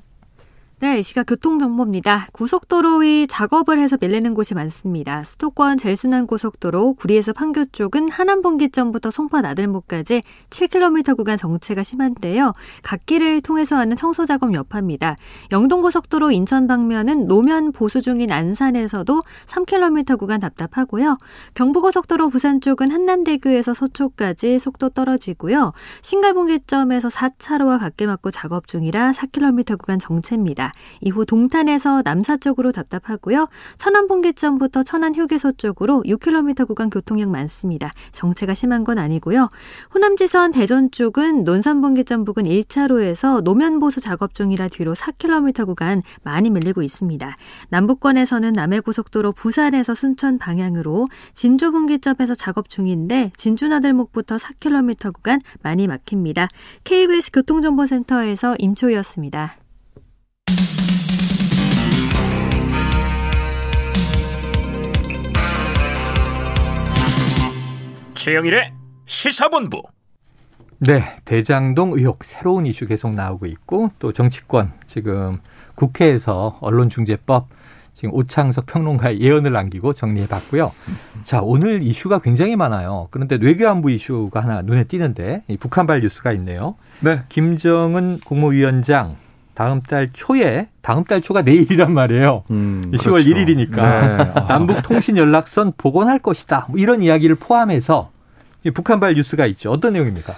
[0.80, 2.28] 네, 이 시각 교통정보입니다.
[2.34, 5.24] 고속도로 위 작업을 해서 밀리는 곳이 많습니다.
[5.24, 12.54] 수도권 제일순환 고속도로 구리에서 판교 쪽은 하남분기점부터 송파 나들목까지 7km 구간 정체가 심한데요.
[12.84, 15.16] 갓길을 통해서 하는 청소작업 여파입니다.
[15.52, 21.18] 영동고속도로 인천 방면은 노면 보수 중인 안산에서도 3km 구간 답답하고요.
[21.56, 25.74] 경부고속도로 부산 쪽은 한남대교에서 서초까지 속도 떨어지고요.
[26.04, 30.67] 신갈분기점에서 4차로와 같게 막고 작업 중이라 4km 구간 정체입니다.
[31.02, 33.48] 이후 동탄에서 남사쪽으로 답답하고요.
[33.78, 37.92] 천안 분기점부터 천안 휴게소 쪽으로 6km 구간 교통량 많습니다.
[38.12, 39.50] 정체가 심한 건 아니고요.
[39.94, 46.50] 호남지선 대전 쪽은 논산 분기점 부근 1차로에서 노면 보수 작업 중이라 뒤로 4km 구간 많이
[46.50, 47.36] 밀리고 있습니다.
[47.70, 56.48] 남북권에서는 남해고속도로 부산에서 순천 방향으로 진주 분기점에서 작업 중인데 진주나들목부터 4km 구간 많이 막힙니다.
[56.84, 59.67] KBS 교통정보센터에서 임초희였습니다.
[68.28, 68.74] 최영일의
[69.06, 69.82] 시사본부.
[70.80, 75.40] 네, 대장동 의혹 새로운 이슈 계속 나오고 있고 또 정치권 지금
[75.76, 77.48] 국회에서 언론중재법
[77.94, 80.74] 지금 오창석 평론가의 예언을 남기고 정리해봤고요.
[81.24, 83.08] 자, 오늘 이슈가 굉장히 많아요.
[83.12, 86.76] 그런데 외교안보 이슈가 하나 눈에 띄는데 북한발 뉴스가 있네요.
[87.00, 87.22] 네.
[87.30, 89.16] 김정은 국무위원장
[89.58, 92.44] 다음 달 초에 다음 달 초가 내일이란 말이에요.
[92.52, 93.30] 음, 10월 그렇죠.
[93.30, 94.46] 1일이니까 네.
[94.48, 96.68] 남북 통신 연락선 복원할 것이다.
[96.70, 98.12] 뭐 이런 이야기를 포함해서
[98.76, 99.72] 북한발 뉴스가 있죠.
[99.72, 100.32] 어떤 내용입니까?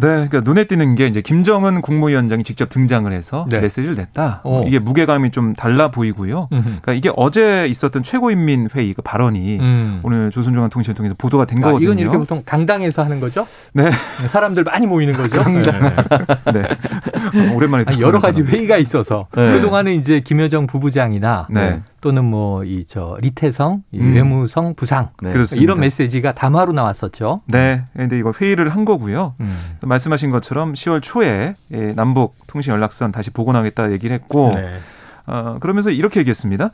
[0.00, 3.58] 네, 그러니까 눈에 띄는 게 이제 김정은 국무위원장이 직접 등장을 해서 네.
[3.58, 4.42] 메시지를 냈다.
[4.44, 4.62] 어.
[4.64, 6.48] 이게 무게감이 좀 달라 보이고요.
[6.52, 6.62] 음흠.
[6.62, 10.00] 그러니까 이게 어제 있었던 최고인민 회의 그 발언이 음.
[10.04, 11.84] 오늘 조선중앙 통신을 통해서 보도가 된 아, 거거든요.
[11.84, 13.44] 이건 이렇게 보통 강당에서 하는 거죠?
[13.72, 13.90] 네.
[14.28, 15.42] 사람들 많이 모이는 거죠?
[15.42, 15.80] 강당.
[16.52, 16.62] 네.
[17.34, 17.52] 네.
[17.52, 19.52] 오랜만에 여러 가지 회의가 있어서 네.
[19.52, 21.82] 그 동안은 이제 김여정 부부장이나 네.
[22.00, 24.14] 또는 뭐 이 저 리태성, 이 음.
[24.14, 25.30] 외무성 부상 네.
[25.56, 27.40] 이런 메시지가 담화로 나왔었죠.
[27.46, 29.34] 네, 근데 이거 회의를 한 거고요.
[29.40, 29.76] 음.
[29.82, 34.78] 말씀하신 것처럼 10월 초에 예, 남북 통신 연락선 다시 복원하겠다 얘기를 했고, 네.
[35.26, 36.70] 어, 그러면서 이렇게 얘기했습니다.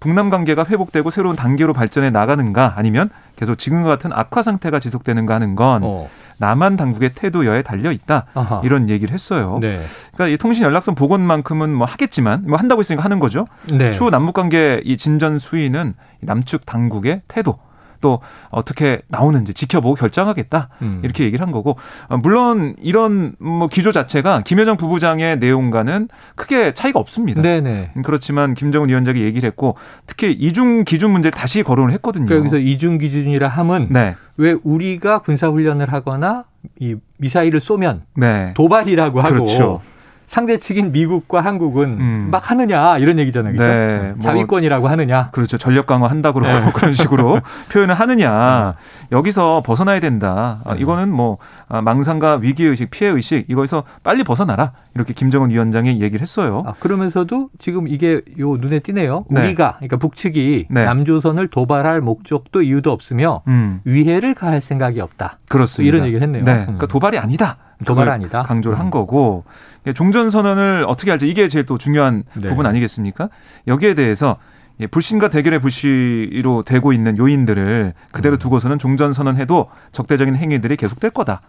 [0.00, 5.54] 북남 관계가 회복되고 새로운 단계로 발전해 나가는가 아니면 계속 지금과 같은 악화 상태가 지속되는가 하는
[5.56, 6.08] 건 어.
[6.38, 8.60] 남한 당국의 태도여에 달려 있다 아하.
[8.64, 9.58] 이런 얘기를 했어요.
[9.60, 9.80] 네.
[10.14, 13.46] 그러니까 이 통신 연락선 복원만큼은 뭐 하겠지만 뭐 한다고 했으니까 하는 거죠.
[13.72, 13.92] 네.
[13.92, 17.58] 추후 남북 관계 이 진전 수위는 남측 당국의 태도
[18.00, 21.00] 또 어떻게 나오는지 지켜보고 결정하겠다 음.
[21.02, 21.76] 이렇게 얘기를 한 거고
[22.08, 27.42] 어, 물론 이런 뭐 기조 자체가 김여정 부부장의 내용과는 크게 차이가 없습니다.
[27.42, 27.92] 네네.
[28.04, 32.26] 그렇지만 김정은 위원장이 얘기를 했고 특히 이중 기준 문제 다시 거론을 했거든요.
[32.26, 34.16] 그러니까 여기서 이중 기준이라 함은 네.
[34.36, 36.44] 왜 우리가 군사 훈련을 하거나
[36.78, 38.52] 이 미사일을 쏘면 네.
[38.54, 39.80] 도발이라고 하고 그렇죠.
[40.28, 42.28] 상대 측인 미국과 한국은 음.
[42.30, 43.54] 막 하느냐 이런 얘기잖아요.
[43.56, 43.72] 그렇죠?
[43.72, 45.30] 네, 뭐 자위권이라고 하느냐.
[45.32, 45.56] 그렇죠.
[45.56, 46.52] 전력 강화 한다고 네.
[46.76, 47.40] 그런 식으로
[47.72, 48.76] 표현을 하느냐.
[48.78, 49.16] 네.
[49.16, 50.60] 여기서 벗어나야 된다.
[50.66, 50.80] 아, 네.
[50.80, 54.72] 이거는 뭐 아, 망상과 위기 의식, 피해 의식 이거에서 빨리 벗어나라.
[54.94, 56.62] 이렇게 김정은 위원장이 얘기를 했어요.
[56.66, 59.24] 아, 그러면서도 지금 이게 요 눈에 띄네요.
[59.30, 59.40] 네.
[59.40, 60.84] 우리가 그러니까 북측이 네.
[60.84, 63.80] 남조선을 도발할 목적도 이유도 없으며 음.
[63.84, 65.38] 위해를 가할 생각이 없다.
[65.48, 65.88] 그렇습니다.
[65.88, 66.44] 이런 얘기를 했네요.
[66.44, 66.52] 네.
[66.66, 66.88] 그러니까 음.
[66.88, 67.56] 도발이 아니다.
[67.84, 68.42] 도발 아니다.
[68.42, 68.80] 강조를 음.
[68.80, 69.44] 한 거고
[69.94, 72.48] 종전 선언을 어떻게 할지 이게 제일 또 중요한 네.
[72.48, 73.28] 부분 아니겠습니까?
[73.66, 74.36] 여기에 대해서
[74.90, 78.38] 불신과 대결의 불씨로 되고 있는 요인들을 그대로 음.
[78.38, 81.40] 두고서는 종전 선언해도 적대적인 행위들이 계속될 거다.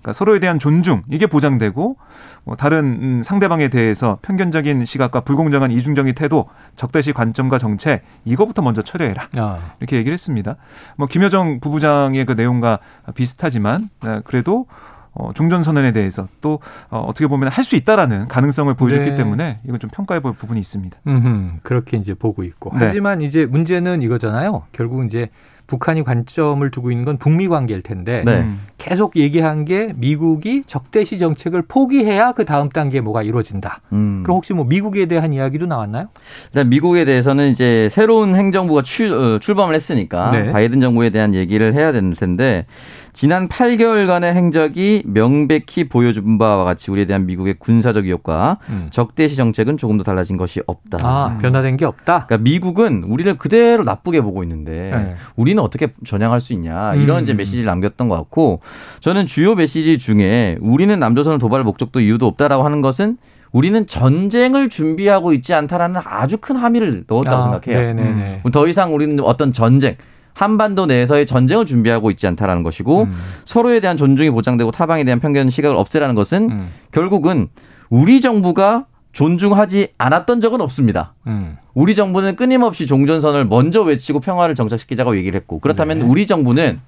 [0.00, 1.96] 그러니까 서로에 대한 존중 이게 보장되고
[2.44, 8.80] 뭐 다른 음, 상대방에 대해서 편견적인 시각과 불공정한 이중적인 태도, 적대시 관점과 정책 이거부터 먼저
[8.80, 9.72] 처리해라 아.
[9.78, 10.56] 이렇게 얘기를 했습니다.
[10.96, 12.78] 뭐 김여정 부부장의 그 내용과
[13.14, 14.66] 비슷하지만 네, 그래도
[15.12, 19.16] 어, 종전선언에 대해서 또 어, 어떻게 보면 할 수 있다라는 가능성을 보여줬기 네.
[19.16, 20.96] 때문에 이건 좀 평가해 볼 부분이 있습니다.
[21.06, 22.70] 음흠, 그렇게 이제 보고 있고.
[22.78, 22.86] 네.
[22.86, 24.62] 하지만 이제 문제는 이거잖아요.
[24.72, 25.28] 결국 이제
[25.68, 28.44] 북한이 관점을 두고 있는 건 북미 관계일 텐데 네.
[28.76, 33.80] 계속 얘기한 게 미국이 적대시 정책을 포기해야 그 다음 단계 뭐가 이루어진다.
[33.92, 34.22] 음.
[34.24, 36.08] 그럼 혹시 뭐 미국에 대한 이야기도 나왔나요?
[36.46, 40.50] 일단 미국에 대해서는 이제 새로운 행정부가 출, 어, 출범을 했으니까 네.
[40.50, 42.66] 바이든 정부에 대한 얘기를 해야 되는 텐데
[43.12, 48.88] 지난 8개월간의 행적이 명백히 보여준 바와 같이 우리에 대한 미국의 군사적 위협과 음.
[48.90, 50.98] 적대시 정책은 조금 더 달라진 것이 없다.
[51.02, 52.26] 아, 변화된 게 없다.
[52.26, 55.14] 그러니까 미국은 우리를 그대로 나쁘게 보고 있는데 네.
[55.36, 57.22] 우리는 어떻게 전향할 수 있냐 이런 음.
[57.22, 58.60] 이제 메시지를 남겼던 것 같고
[59.00, 63.18] 저는 주요 메시지 중에 우리는 남조선을 도발할 목적도 이유도 없다라고 하는 것은
[63.52, 67.80] 우리는 전쟁을 준비하고 있지 않다라는 아주 큰 함의를 넣었다고 아, 생각해요.
[67.94, 68.42] 네네네.
[68.44, 68.50] 음.
[68.52, 69.96] 더 이상 우리는 어떤 전쟁
[70.34, 73.14] 한반도 내에서의 전쟁을 준비하고 있지 않다라는 것이고 음.
[73.44, 76.68] 서로에 대한 존중이 보장되고 타방에 대한 편견 시각을 없애라는 것은 음.
[76.92, 77.48] 결국은
[77.88, 81.14] 우리 정부가 존중하지 않았던 적은 없습니다.
[81.26, 81.56] 음.
[81.74, 86.04] 우리 정부는 끊임없이 종전선을 먼저 외치고 평화를 정착시키자고 얘기를 했고 그렇다면 네.
[86.04, 86.80] 우리 정부는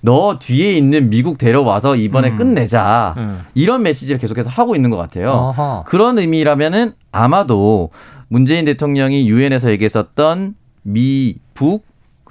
[0.00, 2.36] 너 뒤에 있는 미국 데려와서 이번에 음.
[2.36, 3.40] 끝내자 음.
[3.54, 5.32] 이런 메시지를 계속해서 하고 있는 것 같아요.
[5.32, 5.84] 어허.
[5.86, 7.90] 그런 의미라면은 아마도
[8.28, 11.84] 문재인 대통령이 유엔에서 얘기했었던 미북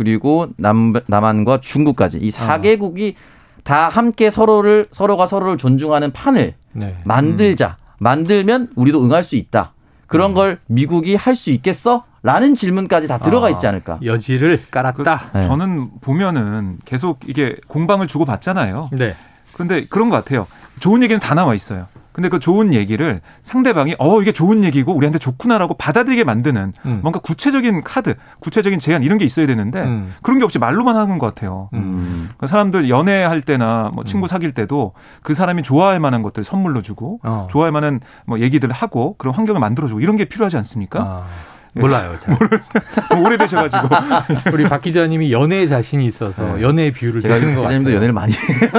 [0.05, 3.17] 그리고 남, 남한과 중국까지 이 4개국이 어.
[3.63, 6.97] 다 함께 서로를 서로가 서로를 존중하는 판을 네.
[7.05, 7.77] 만들자.
[7.79, 7.85] 음.
[7.99, 9.71] 만들면 우리도 응할 수 있다.
[10.05, 10.35] 그런 음.
[10.35, 12.03] 걸 미국이 할 수 있겠어?
[12.21, 13.99] 라는 질문까지 다 들어가 있지 않을까.
[14.03, 15.29] 여지를 깔았다.
[15.31, 18.89] 그, 저는 보면은 계속 이게 공방을 주고 받잖아요.
[18.93, 19.15] 네.
[19.53, 20.45] 그런데 그런 것 같아요.
[20.79, 21.87] 좋은 얘기는 다 나와 있어요.
[22.15, 26.99] 근데 그 좋은 얘기를 상대방이 어 이게 좋은 얘기고 우리한테 좋구나라고 받아들이게 만드는 음.
[27.01, 30.13] 뭔가 구체적인 카드, 구체적인 제안 이런 게 있어야 되는데 음.
[30.21, 31.67] 그런 게 없이 말로만 하는 것 같아요.
[31.73, 32.29] 음.
[32.37, 34.29] 그러니까 사람들 연애할 때나 뭐 친구 음.
[34.29, 37.49] 사귈 때도 그 사람이 좋아할 만한 것들 선물로 주고 어.
[37.51, 41.01] 좋아할 만한 뭐 얘기들 하고 그런 환경을 만들어주고 이런 게 필요하지 않습니까?
[41.01, 41.25] 아.
[41.81, 42.15] 몰라요.
[43.17, 43.87] 오래되셔가지고.
[44.53, 46.61] 우리 박 기자님이 연애에 자신이 있어서 네.
[46.61, 47.95] 연애의 비율을 제가 것 같아요.
[47.95, 48.69] 연애를 많이 네.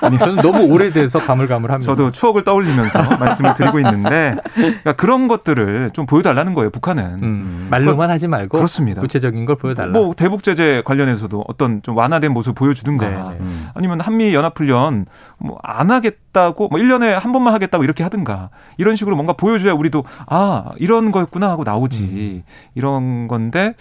[0.00, 1.90] 아니, 저는 너무 오래돼서 가물가물합니다.
[1.90, 6.70] 저도 추억을 떠올리면서 말씀을 드리고 있는데 그러니까 그런 것들을 좀 보여달라는 거예요.
[6.70, 7.04] 북한은.
[7.22, 9.00] 음, 말로만 그러니까, 하지 말고 그렇습니다.
[9.00, 9.92] 구체적인 걸 보여달라.
[9.92, 13.36] 뭐 대북 제재 관련해서도 어떤 좀 완화된 모습 보여주든가 네, 네.
[13.40, 13.68] 음.
[13.74, 15.06] 아니면 한미 연합훈련
[15.38, 20.04] 뭐 안 하겠다고 뭐 1년에 한 번만 하겠다고 이렇게 하든가 이런 식으로 뭔가 보여줘야 우리도
[20.26, 22.02] 아 이런 거였구나 하고 나오지.
[22.04, 22.29] 음.
[22.74, 23.74] 이런 건데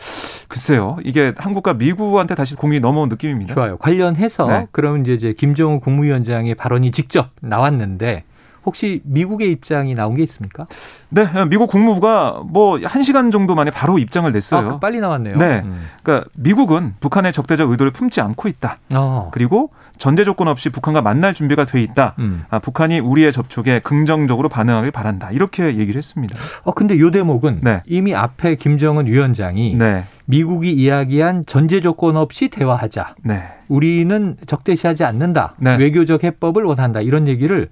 [0.47, 3.53] 글쎄요 이게 한국과 미국한테 다시 공이 넘어온 느낌입니다.
[3.53, 3.77] 좋아요.
[3.77, 4.67] 관련해서 네.
[4.71, 8.23] 그럼 이제 김정은 국무위원장의 발언이 직접 나왔는데
[8.65, 10.67] 혹시 미국의 입장이 나온 게 있습니까?
[11.09, 14.69] 네, 미국 국무부가 뭐 한 시간 정도 만에 바로 입장을 냈어요.
[14.69, 15.37] 아, 빨리 나왔네요.
[15.37, 15.85] 네, 음.
[16.03, 18.77] 그러니까 미국은 북한의 적대적 의도를 품지 않고 있다.
[18.93, 19.29] 어.
[19.33, 22.15] 그리고 전제 조건 없이 북한과 만날 준비가 돼 있다.
[22.19, 22.43] 음.
[22.49, 25.31] 아, 북한이 우리의 접촉에 긍정적으로 반응하길 바란다.
[25.31, 26.37] 이렇게 얘기를 했습니다.
[26.63, 27.81] 어, 근데 요 대목은 네.
[27.85, 30.05] 이미 앞에 김정은 위원장이 네.
[30.25, 33.15] 미국이 이야기한 전제 조건 없이 대화하자.
[33.23, 33.41] 네.
[33.67, 35.55] 우리는 적대시하지 않는다.
[35.57, 35.75] 네.
[35.75, 37.01] 외교적 해법을 원한다.
[37.01, 37.69] 이런 얘기를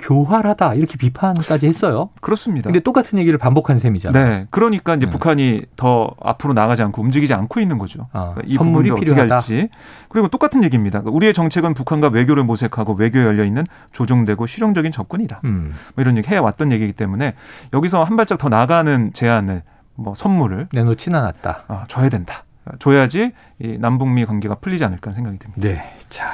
[0.00, 2.10] 교활하다 이렇게 비판까지 했어요.
[2.20, 2.64] 그렇습니다.
[2.64, 4.24] 근데 똑같은 얘기를 반복한 셈이잖아요.
[4.28, 4.46] 네.
[4.50, 5.10] 그러니까 이제 네.
[5.10, 8.08] 북한이 더 앞으로 나가지 않고 움직이지 않고 있는 거죠.
[8.12, 9.34] 아, 그러니까 이 선물이 필요하다.
[9.34, 9.68] 할지.
[10.08, 11.00] 그리고 똑같은 얘기입니다.
[11.00, 15.40] 그러니까 우리의 정책은 북한과 외교를 모색하고 외교에 열려 있는 조정되고 실용적인 접근이다.
[15.44, 15.74] 음.
[15.94, 17.34] 뭐 이런 얘기 해 왔던 얘기이기 때문에
[17.72, 19.62] 여기서 한 발짝 더 나가는 제안을
[19.94, 21.64] 뭐 선물을 내놓지는 않았다.
[21.68, 22.44] 어, 줘야 된다.
[22.78, 25.60] 줘야지 이 남북미 관계가 풀리지 않을까 생각이 듭니다.
[25.60, 25.82] 네.
[26.08, 26.32] 자,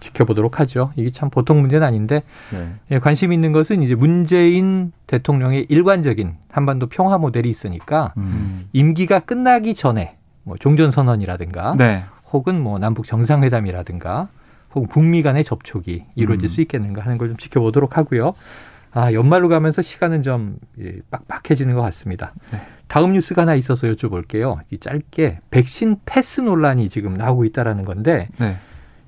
[0.00, 0.92] 지켜보도록 하죠.
[0.96, 2.22] 이게 참 보통 문제는 아닌데
[2.52, 2.72] 네.
[2.90, 8.68] 예, 관심 있는 것은 이제 문재인 대통령의 일관적인 한반도 평화 모델이 있으니까 음.
[8.72, 12.04] 임기가 끝나기 전에 뭐 종전 선언이라든가 네.
[12.32, 14.28] 혹은 뭐 남북 정상회담이라든가
[14.74, 16.48] 혹은 북미 간의 접촉이 이루어질 음.
[16.48, 18.34] 수 있겠는가 하는 걸 좀 지켜보도록 하고요.
[18.92, 22.32] 아, 연말로 가면서 시간은 좀 예, 빡빡해지는 것 같습니다.
[22.50, 22.60] 네.
[22.88, 24.58] 다음 뉴스가 하나 있어서 여쭤볼게요.
[24.70, 28.56] 이 짧게 백신 패스 논란이 지금 나오고 있다라는 건데 네.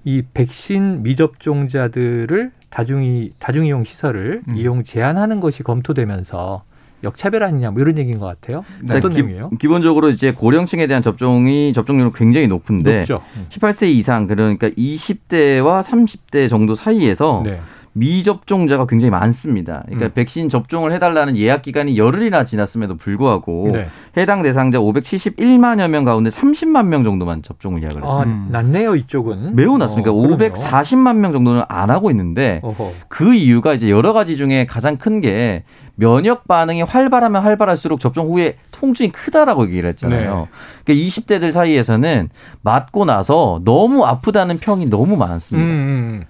[0.05, 4.57] 이 백신 미접종자들을 다중이 다중이용 시설을 음.
[4.57, 6.65] 이용 제한하는 것이 검토되면서
[7.05, 8.65] 역차별 아니냐 뭐 이런 얘기인 것 같아요.
[8.83, 8.97] 네.
[8.97, 9.51] 어떤 기, 내용이에요?
[9.61, 13.23] 기본적으로 이제 고령층에 대한 접종이 접종률은 굉장히 높은데 높죠.
[13.51, 13.89] 18세 음.
[13.93, 17.61] 이상 그러니까 20대와 30대 정도 사이에서 네.
[17.99, 19.83] 미접종자가 굉장히 많습니다.
[19.87, 20.13] 그러니까 음.
[20.15, 23.89] 백신 접종을 해달라는 예약 기간이 열흘이나 지났음에도 불구하고 네.
[24.17, 28.31] 해당 대상자 571만여 명 가운데 30만 명 정도만 접종을 예약을 했습니다.
[28.31, 28.49] 아, 음.
[28.51, 29.55] 낮네요 이쪽은.
[29.55, 30.11] 매우 낮습니다.
[30.11, 32.93] 어, 그러니까 540만 명 정도는 안 하고 있는데 어허.
[33.09, 35.65] 그 이유가 이제 여러 가지 중에 가장 큰 게
[35.97, 40.37] 면역 반응이 활발하면 활발할수록 접종 후에 통증이 크다라고 얘기를 했잖아요.
[40.37, 40.47] 네.
[40.85, 42.29] 그러니까 20대들 사이에서는
[42.63, 45.67] 맞고 나서 너무 아프다는 평이 너무 많습니다.
[45.69, 45.71] 음.
[45.71, 46.25] 음, 음.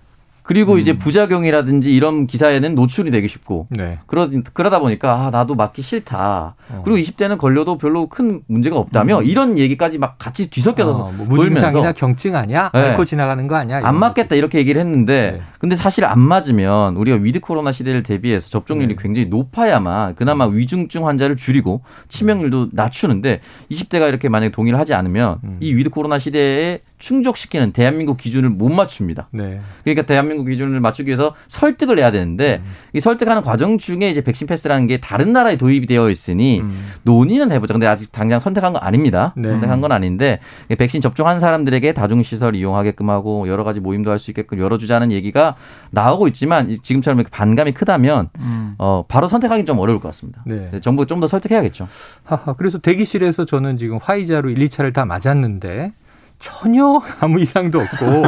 [0.48, 0.78] 그리고 음.
[0.78, 3.98] 이제 부작용이라든지 이런 기사에는 노출이 되기 쉽고 네.
[4.06, 6.54] 그러, 그러다 보니까 아, 나도 맞기 싫다.
[6.70, 6.82] 어.
[6.86, 9.24] 그리고 20대는 걸려도 별로 큰 문제가 없다며 음.
[9.26, 12.70] 이런 얘기까지 막 같이 뒤섞여서 어, 뭐 무증상이나 경증 아니야?
[12.72, 12.80] 네.
[12.80, 13.82] 앓고 지나가는 거 아니야?
[13.84, 15.42] 안 맞겠다 이렇게 얘기를 했는데 네.
[15.58, 19.02] 근데 사실 안 맞으면 우리가 위드 코로나 시대를 대비해서 접종률이 네.
[19.02, 25.58] 굉장히 높아야만 그나마 위중증 환자를 줄이고 치명률도 낮추는데 20대가 이렇게 만약에 동의를 하지 않으면 음.
[25.60, 29.28] 이 위드 코로나 시대에 충족시키는 대한민국 기준을 못 맞춥니다.
[29.32, 29.60] 네.
[29.82, 32.70] 그러니까 대한민국 기준을 맞추기 위해서 설득을 해야 되는데 음.
[32.92, 36.90] 이 설득하는 과정 중에 이제 백신 패스라는 게 다른 나라에 도입이 되어 있으니 음.
[37.02, 37.72] 논의는 해보자.
[37.72, 39.32] 근데 아직 당장 선택한 건 아닙니다.
[39.36, 39.48] 네.
[39.48, 44.58] 선택한 건 아닌데 백신 접종한 사람들에게 다중시설 이용하게끔 하고 여러 가지 모임도 할 수 있게끔
[44.58, 45.54] 열어주자는 얘기가
[45.90, 48.74] 나오고 있지만 지금처럼 이렇게 반감이 크다면 음.
[48.78, 50.42] 어, 바로 선택하기 좀 어려울 것 같습니다.
[50.44, 50.70] 네.
[50.80, 51.88] 정부가 좀더 설득해야겠죠.
[52.24, 55.92] 하하, 그래서 대기실에서 저는 지금 화이자로 1, 2차를 다 맞았는데
[56.38, 58.22] 전혀 아무 이상도 없고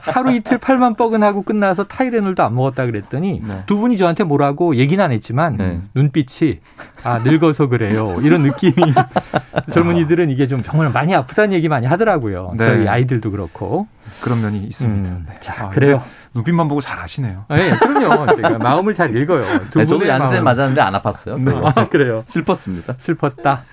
[0.00, 3.62] 하루 이틀 팔만 뻐근하고 끝나서 타이레놀도 안 먹었다 그랬더니 네.
[3.66, 5.80] 두 분이 저한테 뭐라고 얘기는 안 했지만 네.
[5.94, 6.60] 눈빛이
[7.04, 8.74] 아 늙어서 그래요 이런 느낌이
[9.70, 12.64] 젊은이들은 이게 좀 정말 많이 아프다는 얘기 많이 하더라고요 네.
[12.64, 13.86] 저희 아이들도 그렇고
[14.20, 15.08] 그런 면이 있습니다.
[15.08, 15.36] 음, 네.
[15.40, 16.02] 자 아, 그래요.
[16.34, 17.44] 눈빛만 보고 잘 아시네요.
[17.50, 18.36] 네, 그럼요.
[18.36, 19.42] 제가 마음을 잘 읽어요.
[19.70, 21.38] 두 네, 저도 얀센 맞았는데 안 아팠어요.
[21.40, 21.72] 네.
[21.74, 22.22] 아, 그래요.
[22.26, 22.94] 슬펐습니다.
[22.98, 23.64] 슬펐다.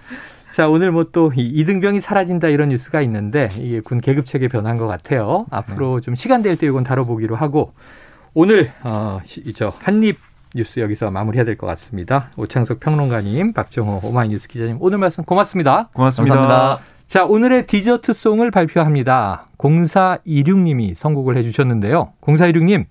[0.51, 4.87] 자, 오늘 뭐 또 이등병이 사라진다 이런 뉴스가 있는데 이게 군 계급 체계 변한 것
[4.87, 5.45] 같아요.
[5.51, 6.01] 앞으로 네.
[6.05, 7.73] 좀 시간 될 때 이건 다뤄보기로 하고
[8.33, 9.19] 오늘 어,
[9.55, 10.17] 저 한입
[10.55, 12.31] 뉴스 여기서 마무리해야 될 것 같습니다.
[12.35, 15.89] 오창석 평론가님, 박정호 오마이뉴스 기자님 오늘 말씀 고맙습니다.
[15.93, 16.35] 고맙습니다.
[16.35, 16.83] 감사합니다.
[17.07, 19.47] 자, 오늘의 디저트 송을 발표합니다.
[19.57, 22.13] 0426님이 선곡을 해주셨는데요.
[22.21, 22.85] 0426님,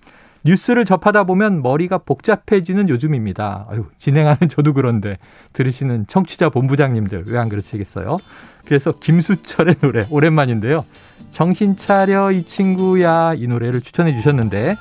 [0.45, 3.67] 뉴스를 접하다 보면 머리가 복잡해지는 요즘입니다.
[3.69, 5.17] 아유, 진행하는 저도 그런데
[5.53, 8.17] 들으시는 청취자 본부장님들 왜 안 그러시겠어요?
[8.65, 10.85] 그래서 김수철의 노래 오랜만인데요.
[11.31, 14.75] 정신 차려 이 친구야 이 노래를 추천해 주셨는데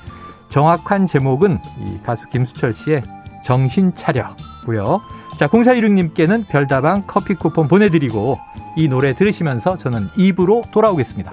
[0.51, 3.03] 정확한 제목은 이 가수 김수철 씨의
[3.45, 5.01] 정신 차려고요.
[5.39, 8.39] 자, 0416님께는 별다방 커피 쿠폰 보내드리고
[8.77, 11.33] 이 노래 들으시면서 저는 입으로 돌아오겠습니다.